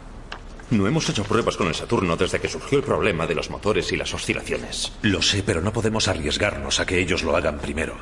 No 0.69 0.85
hemos 0.85 1.07
hecho 1.09 1.23
pruebas 1.23 1.55
con 1.55 1.67
el 1.67 1.75
Saturno 1.75 2.17
desde 2.17 2.39
que 2.39 2.49
surgió 2.49 2.79
el 2.79 2.83
problema 2.83 3.25
de 3.25 3.35
los 3.35 3.49
motores 3.49 3.91
y 3.91 3.97
las 3.97 4.13
oscilaciones. 4.13 4.91
Lo 5.01 5.21
sé, 5.21 5.41
pero 5.43 5.61
no 5.61 5.71
podemos 5.71 6.07
arriesgarnos 6.07 6.79
a 6.79 6.85
que 6.85 6.99
ellos 6.99 7.23
lo 7.23 7.37
hagan 7.37 7.59
primero. 7.59 7.95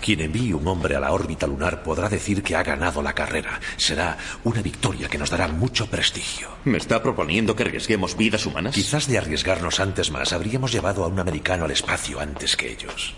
Quien 0.00 0.20
envíe 0.20 0.52
un 0.52 0.66
hombre 0.66 0.96
a 0.96 1.00
la 1.00 1.12
órbita 1.12 1.46
lunar 1.46 1.82
podrá 1.82 2.08
decir 2.08 2.42
que 2.42 2.56
ha 2.56 2.62
ganado 2.62 3.02
la 3.02 3.14
carrera. 3.14 3.60
Será 3.76 4.16
una 4.44 4.62
victoria 4.62 5.08
que 5.08 5.18
nos 5.18 5.30
dará 5.30 5.48
mucho 5.48 5.86
prestigio. 5.86 6.48
¿Me 6.64 6.78
está 6.78 7.02
proponiendo 7.02 7.54
que 7.54 7.64
arriesguemos 7.64 8.16
vidas 8.16 8.46
humanas? 8.46 8.74
Quizás 8.74 9.06
de 9.08 9.18
arriesgarnos 9.18 9.80
antes 9.80 10.10
más, 10.10 10.32
habríamos 10.32 10.72
llevado 10.72 11.04
a 11.04 11.08
un 11.08 11.18
americano 11.18 11.64
al 11.64 11.70
espacio 11.70 12.20
antes 12.20 12.56
que 12.56 12.72
ellos. 12.72 13.14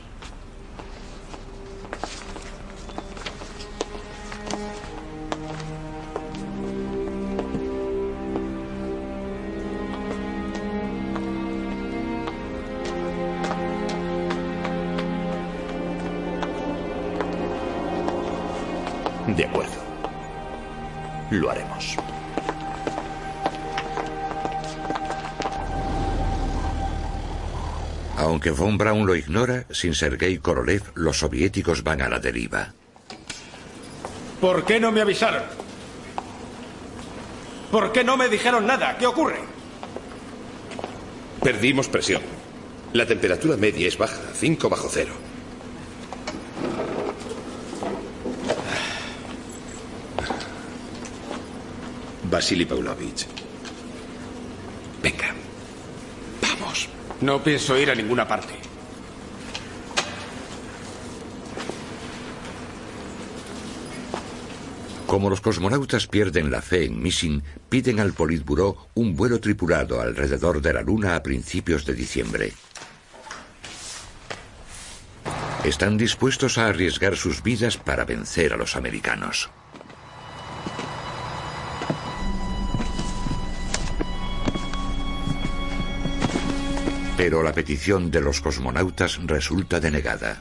Aunque 28.41 28.59
von 28.59 28.78
Braun 28.78 29.05
lo 29.05 29.14
ignora, 29.14 29.66
sin 29.70 29.95
Sergei 29.95 30.38
Korolev, 30.38 30.93
los 30.95 31.18
soviéticos 31.18 31.84
van 31.84 32.01
a 32.01 32.09
la 32.09 32.20
deriva. 32.20 32.72
¿Por 34.41 34.64
qué 34.64 34.80
no 34.80 34.91
me 34.91 35.03
avisaron? 35.03 35.43
¿Por 37.70 37.93
qué 37.93 38.03
no 38.03 38.16
me 38.16 38.30
dijeron 38.30 38.66
nada? 38.66 38.97
¿Qué 38.97 39.07
ocurre? 39.07 39.41
Perdimos 41.43 41.88
presión. 41.88 42.22
La 42.95 43.05
temperatura 43.05 43.59
media 43.59 43.86
es 43.86 43.99
baja, 43.99 44.22
5 44.32 44.70
bajo 44.70 44.88
cero. 44.91 45.12
Vasily 52.22 52.64
Pavlovich. 52.64 53.26
Venga. 55.03 55.34
Vamos. 56.41 56.88
No 57.20 57.42
pienso 57.42 57.76
ir 57.78 57.90
a 57.90 57.94
ninguna 57.94 58.26
parte. 58.26 58.54
Como 65.06 65.28
los 65.28 65.40
cosmonautas 65.40 66.06
pierden 66.06 66.52
la 66.52 66.62
fe 66.62 66.84
en 66.84 67.02
Missing, 67.02 67.42
piden 67.68 67.98
al 67.98 68.12
Politburó 68.12 68.86
un 68.94 69.16
vuelo 69.16 69.40
tripulado 69.40 70.00
alrededor 70.00 70.62
de 70.62 70.72
la 70.72 70.82
Luna 70.82 71.16
a 71.16 71.22
principios 71.22 71.84
de 71.84 71.94
diciembre. 71.94 72.52
Están 75.64 75.98
dispuestos 75.98 76.58
a 76.58 76.68
arriesgar 76.68 77.16
sus 77.16 77.42
vidas 77.42 77.76
para 77.76 78.04
vencer 78.04 78.52
a 78.52 78.56
los 78.56 78.76
americanos. 78.76 79.50
Pero 87.22 87.42
la 87.42 87.52
petición 87.52 88.10
de 88.10 88.22
los 88.22 88.40
cosmonautas 88.40 89.20
resulta 89.26 89.78
denegada. 89.78 90.40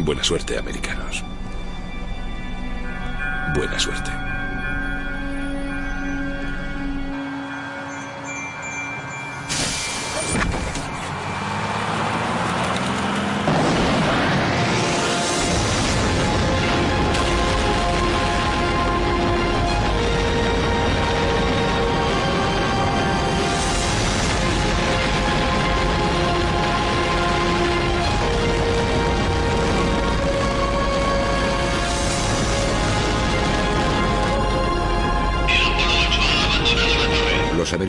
Buena 0.00 0.24
suerte, 0.24 0.58
americanos. 0.58 1.22
Buena 3.54 3.78
suerte. 3.78 4.29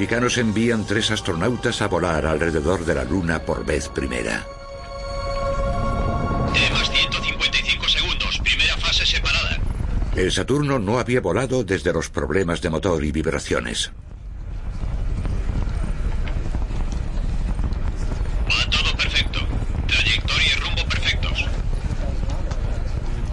Americanos 0.02 0.40
envían 0.40 0.84
tres 0.84 1.12
astronautas 1.12 1.80
a 1.84 1.88
volar 1.88 2.26
alrededor 2.26 2.84
de 2.86 2.96
la 2.96 3.04
Luna 3.04 3.38
por 3.38 3.64
vez 3.64 3.88
primera. 3.88 4.44
Más 6.74 6.90
155 6.90 7.88
segundos, 7.88 8.40
primera 8.40 8.76
fase 8.78 9.06
separada. 9.06 9.60
El 10.16 10.32
Saturno 10.32 10.80
no 10.80 10.98
había 10.98 11.22
volado 11.22 11.64
desde 11.64 11.94
los 11.94 12.10
problemas 12.10 12.64
de 12.64 12.72
motor 12.72 13.04
y 13.04 13.12
vibraciones. 13.12 13.92
Va 18.50 18.70
todo 18.72 18.98
perfecto. 18.98 19.40
Trayectoria 19.86 20.48
y 20.48 20.60
rumbo 20.62 20.84
perfectos. 20.90 21.46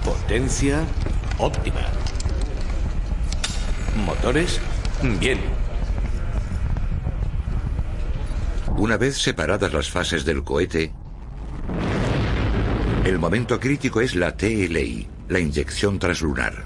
Potencia 0.04 0.84
óptima. 1.38 1.80
Motores 4.04 4.60
bien. 5.18 5.57
Una 8.78 8.96
vez 8.96 9.18
separadas 9.18 9.72
las 9.72 9.90
fases 9.90 10.24
del 10.24 10.44
cohete, 10.44 10.92
el 13.04 13.18
momento 13.18 13.58
crítico 13.58 14.00
es 14.00 14.14
la 14.14 14.36
TLI, 14.36 15.08
la 15.28 15.40
inyección 15.40 15.98
translunar. 15.98 16.64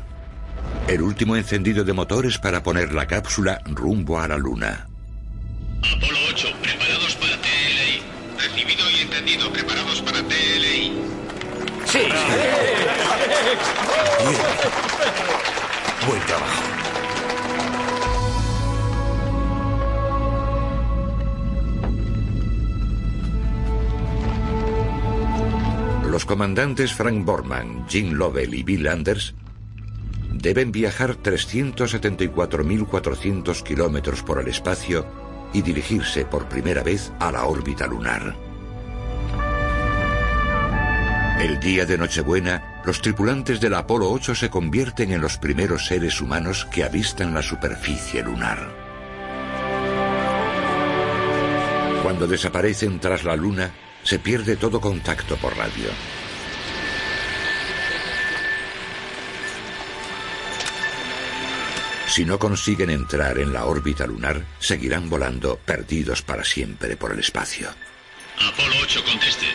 El 0.88 1.00
último 1.00 1.36
encendido 1.36 1.84
de 1.84 1.94
motores 1.94 2.36
para 2.36 2.62
poner 2.62 2.92
la 2.92 3.06
cápsula 3.06 3.62
rumbo 3.64 4.20
a 4.20 4.28
la 4.28 4.36
Luna. 4.36 4.88
Apolo 5.78 6.18
8, 6.28 6.48
preparados 6.60 7.16
para 7.16 7.36
TLI. 7.40 8.02
Recibido 8.38 8.90
y 8.90 9.00
entendido, 9.00 9.50
preparados 9.50 10.02
para 10.02 10.18
TLI. 10.22 10.92
Sí. 11.86 11.98
Bien. 14.20 14.36
Buen 16.06 16.20
trabajo. 16.26 16.81
Comandantes 26.32 26.94
Frank 26.94 27.26
Borman, 27.26 27.86
Jim 27.86 28.14
Lovell 28.14 28.54
y 28.54 28.62
Bill 28.62 28.88
Anders 28.88 29.34
deben 30.32 30.72
viajar 30.72 31.16
374.400 31.16 33.62
kilómetros 33.62 34.22
por 34.22 34.40
el 34.40 34.48
espacio 34.48 35.04
y 35.52 35.60
dirigirse 35.60 36.24
por 36.24 36.48
primera 36.48 36.82
vez 36.82 37.12
a 37.20 37.30
la 37.32 37.44
órbita 37.44 37.86
lunar. 37.86 38.34
El 41.38 41.60
día 41.60 41.84
de 41.84 41.98
Nochebuena, 41.98 42.80
los 42.86 43.02
tripulantes 43.02 43.60
del 43.60 43.74
Apolo 43.74 44.10
8 44.10 44.34
se 44.34 44.48
convierten 44.48 45.12
en 45.12 45.20
los 45.20 45.36
primeros 45.36 45.84
seres 45.84 46.22
humanos 46.22 46.66
que 46.72 46.82
avistan 46.82 47.34
la 47.34 47.42
superficie 47.42 48.22
lunar. 48.22 48.70
Cuando 52.02 52.26
desaparecen 52.26 53.00
tras 53.00 53.22
la 53.22 53.36
Luna, 53.36 53.70
se 54.02 54.18
pierde 54.18 54.56
todo 54.56 54.80
contacto 54.80 55.36
por 55.36 55.54
radio. 55.58 55.90
Si 62.12 62.26
no 62.26 62.38
consiguen 62.38 62.90
entrar 62.90 63.38
en 63.38 63.54
la 63.54 63.64
órbita 63.64 64.06
lunar, 64.06 64.44
seguirán 64.58 65.08
volando 65.08 65.56
perdidos 65.56 66.20
para 66.20 66.44
siempre 66.44 66.94
por 66.94 67.10
el 67.12 67.20
espacio. 67.20 67.70
Apolo 68.38 68.74
8 68.82 69.02
conteste. 69.02 69.46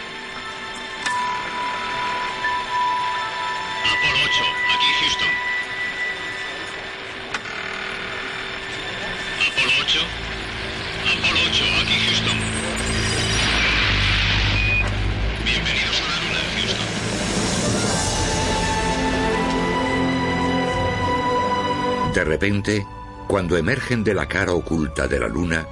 De 22.17 22.23
repente, 22.23 22.83
cuando 23.27 23.57
emergen 23.57 24.03
de 24.03 24.15
la 24.15 24.27
cara 24.27 24.53
oculta 24.53 25.07
de 25.07 25.19
la 25.19 25.27
Luna, 25.27 25.67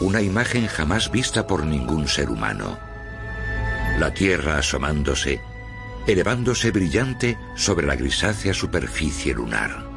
una 0.00 0.22
imagen 0.22 0.66
jamás 0.66 1.10
vista 1.10 1.46
por 1.46 1.66
ningún 1.66 2.08
ser 2.08 2.30
humano. 2.30 2.78
La 3.98 4.14
Tierra 4.14 4.56
asomándose, 4.56 5.42
elevándose 6.06 6.70
brillante 6.70 7.36
sobre 7.54 7.86
la 7.86 7.96
grisácea 7.96 8.54
superficie 8.54 9.34
lunar. 9.34 9.89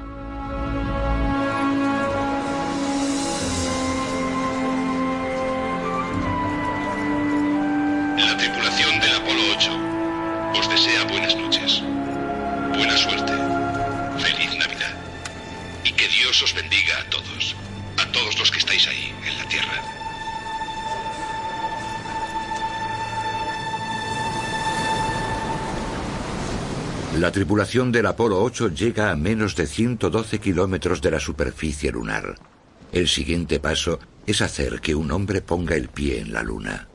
La 27.23 27.31
tripulación 27.31 27.93
del 27.93 28.07
Apolo 28.07 28.43
8 28.43 28.73
llega 28.73 29.09
a 29.09 29.15
menos 29.15 29.55
de 29.55 29.65
112 29.65 30.39
kilómetros 30.39 31.01
de 31.01 31.09
la 31.09 31.21
superficie 31.21 31.89
lunar. 31.89 32.35
El 32.91 33.07
siguiente 33.07 33.61
paso 33.61 33.97
es 34.27 34.41
hacer 34.41 34.81
que 34.81 34.93
un 34.93 35.09
hombre 35.09 35.41
ponga 35.41 35.77
el 35.77 35.87
pie 35.87 36.19
en 36.19 36.33
la 36.33 36.43
Luna. 36.43 36.89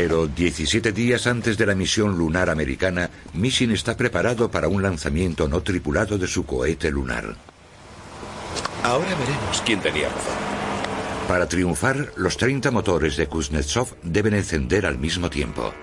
Pero 0.00 0.28
17 0.28 0.92
días 0.92 1.26
antes 1.26 1.58
de 1.58 1.66
la 1.66 1.74
misión 1.74 2.16
lunar 2.16 2.50
americana, 2.50 3.10
Mission 3.34 3.72
está 3.72 3.96
preparado 3.96 4.48
para 4.48 4.68
un 4.68 4.80
lanzamiento 4.80 5.48
no 5.48 5.60
tripulado 5.60 6.16
de 6.16 6.28
su 6.28 6.46
cohete 6.46 6.88
lunar. 6.88 7.34
Ahora 8.84 9.08
veremos 9.16 9.60
quién 9.66 9.80
tenía 9.80 10.06
razón. 10.06 10.38
Para 11.26 11.48
triunfar, 11.48 12.12
los 12.14 12.36
30 12.36 12.70
motores 12.70 13.16
de 13.16 13.26
Kuznetsov 13.26 13.96
deben 14.04 14.34
encender 14.34 14.86
al 14.86 14.98
mismo 14.98 15.30
tiempo. 15.30 15.74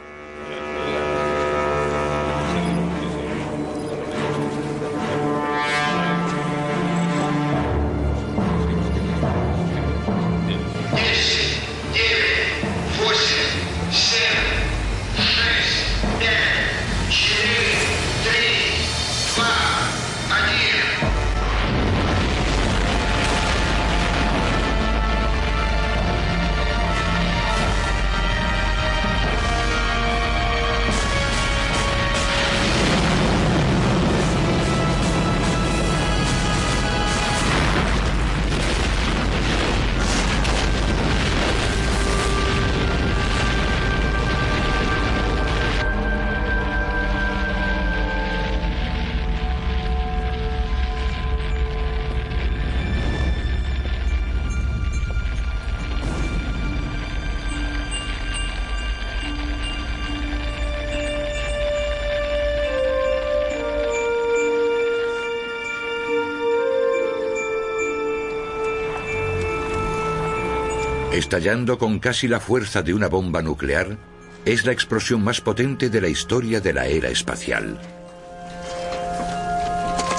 Estallando 71.15 71.77
con 71.77 71.99
casi 71.99 72.27
la 72.27 72.41
fuerza 72.41 72.81
de 72.81 72.93
una 72.93 73.07
bomba 73.07 73.41
nuclear, 73.41 73.97
es 74.43 74.65
la 74.65 74.73
explosión 74.73 75.23
más 75.23 75.39
potente 75.39 75.89
de 75.89 76.01
la 76.01 76.09
historia 76.09 76.59
de 76.59 76.73
la 76.73 76.87
era 76.87 77.07
espacial. 77.07 77.79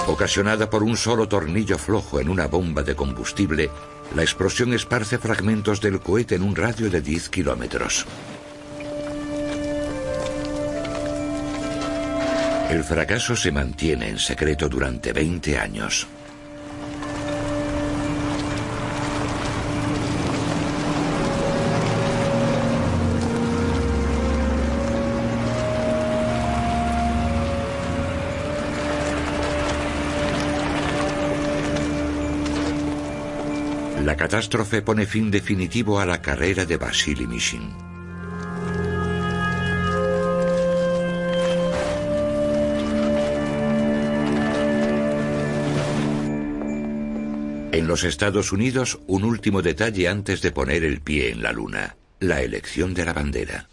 Ocasionada 0.07 0.70
por 0.70 0.82
un 0.82 0.97
solo 0.97 1.28
tornillo 1.28 1.76
flojo 1.76 2.18
en 2.18 2.30
una 2.30 2.47
bomba 2.47 2.82
de 2.82 2.97
combustible, 2.97 3.68
la 4.14 4.22
explosión 4.22 4.72
esparce 4.72 5.18
fragmentos 5.18 5.82
del 5.82 6.01
cohete 6.01 6.36
en 6.36 6.42
un 6.42 6.57
radio 6.57 6.88
de 6.88 7.03
10 7.03 7.28
kilómetros. 7.28 8.07
El 12.70 12.82
fracaso 12.84 13.36
se 13.36 13.53
mantiene 13.53 14.09
en 14.09 14.18
secreto 14.18 14.66
durante 14.66 15.12
20 15.12 15.59
años. 15.59 16.07
Catástrofe 34.27 34.83
pone 34.83 35.07
fin 35.07 35.31
definitivo 35.31 36.01
a 36.01 36.05
la 36.05 36.20
carrera 36.20 36.64
de 36.64 36.77
Vasily 36.77 37.29
Mishin. 37.29 37.70
En 47.70 47.87
los 47.87 48.03
Estados 48.03 48.51
Unidos, 48.51 48.99
un 49.07 49.22
último 49.22 49.62
detalle 49.62 50.09
antes 50.09 50.43
de 50.43 50.51
poner 50.51 50.83
el 50.83 51.01
pie 51.03 51.31
en 51.31 51.45
la 51.45 51.53
Luna, 51.53 51.97
la 52.18 52.43
elección 52.43 52.95
de 52.95 53.05
la 53.05 53.12
bandera. 53.12 53.68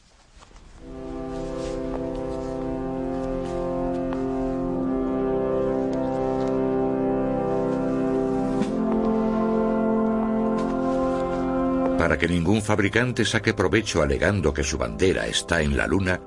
Para 12.03 12.17
que 12.17 12.27
ningún 12.27 12.61
fabricante 12.61 13.23
saque 13.23 13.53
provecho 13.53 14.01
alegando 14.01 14.53
que 14.53 14.65
su 14.65 14.77
bandera 14.77 15.25
está 15.25 15.61
en 15.61 15.77
la 15.77 15.87
Luna, 15.87 16.19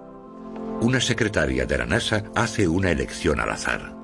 una 0.81 1.03
secretaria 1.03 1.67
de 1.67 1.77
la 1.77 1.85
NASA 1.85 2.25
hace 2.35 2.67
una 2.67 2.91
elección 2.91 3.41
al 3.41 3.51
azar. 3.51 3.95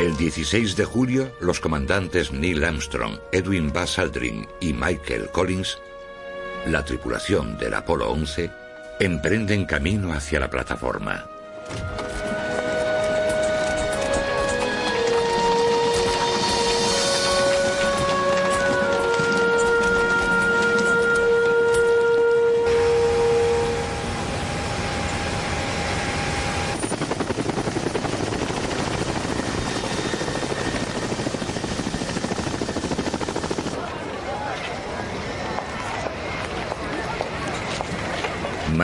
El 0.00 0.16
16 0.16 0.74
de 0.74 0.84
julio, 0.86 1.30
los 1.42 1.60
comandantes 1.60 2.32
Neil 2.32 2.64
Armstrong, 2.64 3.18
Edwin 3.30 3.70
Buzz 3.74 3.98
Aldrin 3.98 4.48
y 4.58 4.72
Michael 4.72 5.28
Collins, 5.32 5.76
la 6.64 6.82
tripulación 6.82 7.58
del 7.58 7.74
Apolo 7.74 8.10
11, 8.10 8.64
emprenden 8.98 9.66
camino 9.66 10.12
hacia 10.12 10.40
la 10.40 10.48
plataforma. 10.48 11.26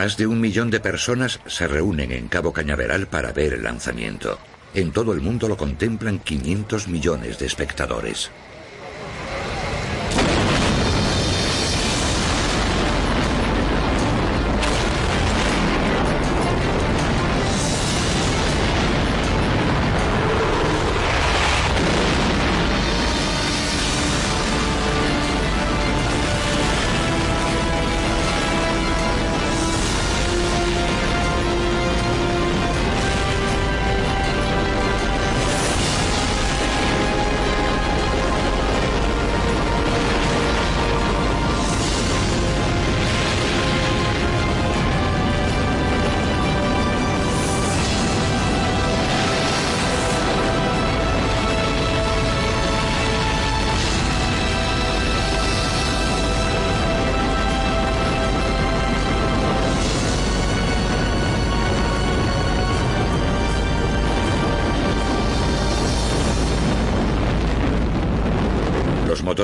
Más 0.03 0.17
de 0.17 0.27
un 0.27 0.41
millón 0.41 0.69
de 0.69 0.81
personas 0.81 1.39
se 1.45 1.65
reúnen 1.65 2.11
en 2.11 2.27
Cabo 2.27 2.51
Cañaveral 2.51 3.07
para 3.07 3.31
ver 3.31 3.53
el 3.53 3.63
lanzamiento. 3.63 4.37
En 4.73 4.91
todo 4.91 5.13
el 5.13 5.21
mundo 5.21 5.47
lo 5.47 5.55
contemplan 5.55 6.19
500 6.19 6.89
millones 6.89 7.39
de 7.39 7.45
espectadores. 7.45 8.29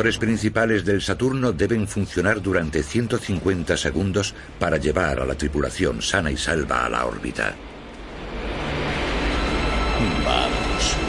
Motores 0.10 0.18
principales 0.18 0.86
del 0.86 1.04
Saturno 1.04 1.52
deben 1.52 1.88
funcionar 1.88 2.42
durante 2.42 2.82
150 2.82 3.78
segundos 3.78 4.34
para 4.58 4.78
llevar 4.78 5.20
a 5.20 5.26
la 5.26 5.36
tripulación 5.36 6.02
sana 6.02 6.32
y 6.32 6.38
salva 6.38 6.86
a 6.86 6.90
la 6.90 7.06
órbita. 7.06 7.54
Vamos. 10.26 11.09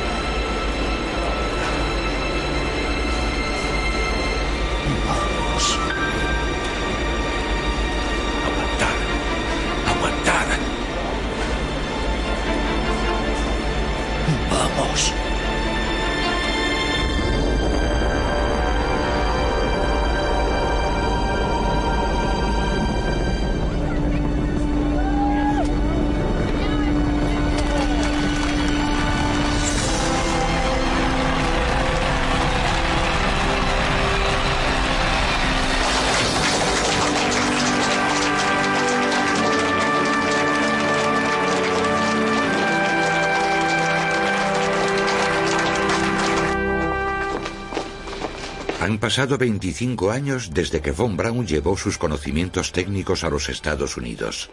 Han 48.91 48.99
pasado 48.99 49.39
25 49.39 50.11
años 50.11 50.51
desde 50.53 50.81
que 50.81 50.91
Von 50.91 51.17
Braun 51.17 51.47
llevó 51.47 51.77
sus 51.77 51.97
conocimientos 51.97 52.73
técnicos 52.73 53.23
a 53.23 53.31
los 53.31 53.49
Estados 53.49 53.97
Unidos. 53.97 54.51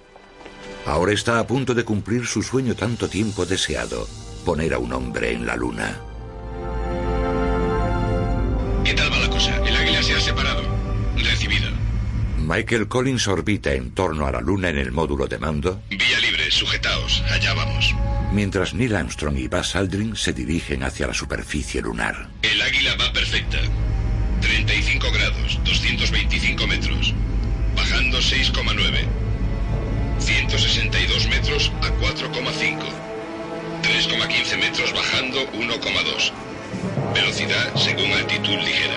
Ahora 0.86 1.12
está 1.12 1.40
a 1.40 1.48
punto 1.48 1.74
de 1.74 1.84
cumplir 1.84 2.28
su 2.28 2.44
sueño 2.44 2.76
tanto 2.76 3.10
tiempo 3.10 3.48
deseado, 3.48 4.08
poner 4.46 4.76
a 4.76 4.78
un 4.78 4.94
hombre 4.94 5.32
en 5.32 5.48
la 5.48 5.56
luna. 5.56 6.00
¿Qué 8.86 8.94
tal 8.94 9.12
va 9.12 9.18
la 9.18 9.30
cosa? 9.32 9.58
El 9.66 9.76
águila 9.76 10.04
se 10.04 10.14
ha 10.14 10.20
separado. 10.20 10.62
Recibido. 11.16 11.72
Michael 12.38 12.88
Collins 12.88 13.28
orbita 13.28 13.74
en 13.74 13.90
torno 13.96 14.28
a 14.28 14.32
la 14.32 14.40
luna 14.40 14.70
en 14.70 14.78
el 14.78 14.92
módulo 14.92 15.26
de 15.26 15.40
mando, 15.40 15.82
Vía 15.90 16.20
libre, 16.22 16.52
sujetaos. 16.52 17.24
Allá 17.32 17.56
vamos. 17.56 17.96
mientras 18.32 18.76
Neil 18.76 18.96
Armstrong 18.96 19.38
y 19.38 19.48
Buzz 19.48 19.76
Aldrin 19.76 20.16
se 20.16 20.32
dirigen 20.32 20.84
hacia 20.84 21.08
la 21.08 21.14
superficie 21.16 21.82
lunar. 21.82 22.30
El 22.44 22.62
águila 22.62 22.87
225 26.12 26.68
metros. 26.68 27.14
Bajando 27.76 28.20
6,9. 28.20 29.06
162 30.20 31.28
metros 31.28 31.72
a 31.82 31.90
4,5. 32.00 32.80
3,15 33.84 34.58
metros 34.58 34.94
bajando 34.94 35.40
1,2. 35.52 36.32
Velocidad 37.14 37.76
según 37.76 38.12
altitud 38.14 38.56
ligera. 38.56 38.96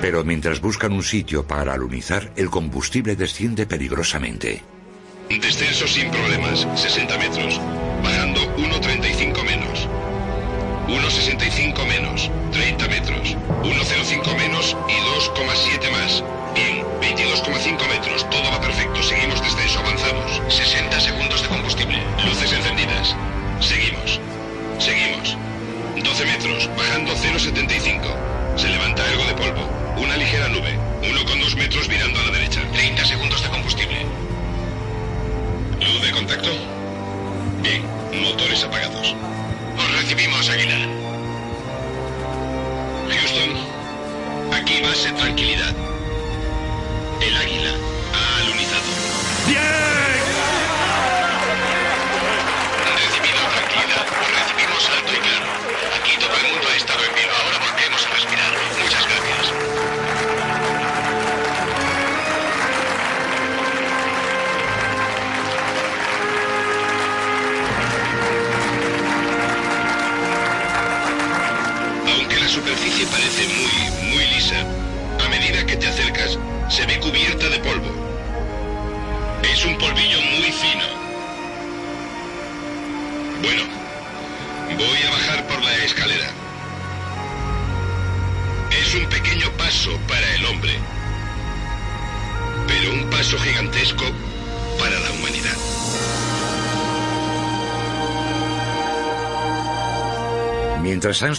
Pero 0.00 0.22
mientras 0.24 0.60
buscan 0.60 0.92
un 0.92 1.02
sitio 1.02 1.46
para 1.46 1.74
alunizar, 1.74 2.30
el 2.36 2.48
combustible 2.48 3.16
desciende 3.16 3.66
peligrosamente. 3.66 4.62
Descenso 5.28 5.88
sin 5.88 6.10
problemas, 6.10 6.66
60 6.76 7.18
metros. 7.18 7.60
Bajando 8.04 8.40
1,35 8.56 9.44
menos. 9.44 9.88
1,65 10.86 11.86
menos, 11.86 12.30
30 12.52 12.88
metros. 12.88 13.36
1,05 13.62 14.36
menos 14.36 14.76
y 14.88 14.94
2,7 15.40 15.90
más. 15.90 16.22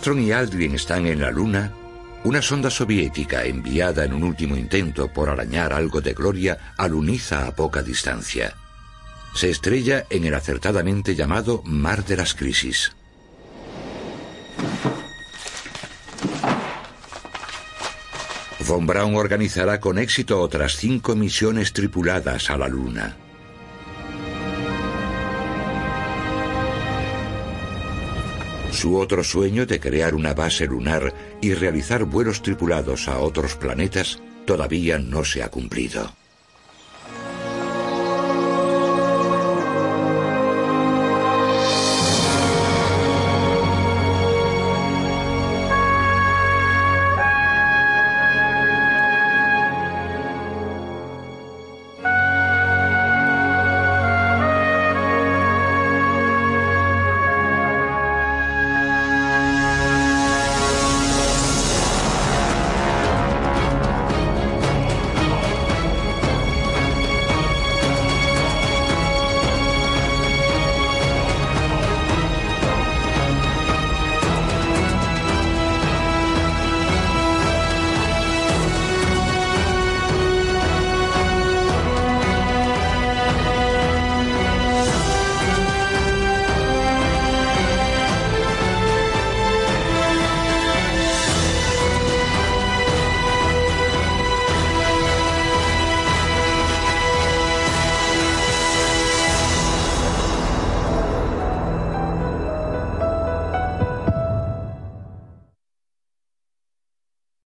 Armstrong 0.04 0.28
y 0.28 0.34
Aldrin 0.34 0.76
están 0.76 1.06
en 1.08 1.22
la 1.22 1.32
Luna, 1.32 1.72
una 2.26 2.41
sonda 2.41 2.70
soviética 2.70 3.45
enviada 3.45 4.04
en 4.04 4.12
un 4.12 4.24
último 4.24 4.58
intento 4.58 5.08
por 5.08 5.30
arañar 5.30 5.72
algo 5.72 6.01
de 6.01 6.14
gloria 6.14 6.74
aluniza 6.78 7.47
a 7.47 7.56
poca 7.56 7.82
distancia. 7.82 8.54
Se 9.34 9.49
estrella 9.49 10.06
en 10.10 10.26
el 10.26 10.34
acertadamente 10.34 11.16
llamado 11.16 11.62
Mar 11.64 12.04
de 12.04 12.18
las 12.18 12.34
Crisis. 12.34 12.91
Von 18.68 18.86
Braun 18.86 19.16
organizará 19.16 19.80
con 19.80 19.99
éxito 19.99 20.41
otras 20.41 20.76
cinco 20.76 21.16
misiones 21.16 21.72
tripuladas 21.72 22.49
a 22.49 22.58
la 22.58 22.68
Luna. 22.68 23.23
Su 28.84 28.98
otro 28.98 29.24
sueño 29.24 29.66
de 29.66 29.80
crear 29.80 30.14
una 30.14 30.34
base 30.34 30.66
lunar 30.66 31.14
y 31.40 31.54
realizar 31.54 32.04
vuelos 32.04 32.42
tripulados 32.42 33.08
a 33.08 33.20
otros 33.20 33.56
planetas 33.56 34.20
todavía 34.46 35.00
no 35.00 35.24
se 35.24 35.42
ha 35.42 35.48
cumplido. 35.48 36.12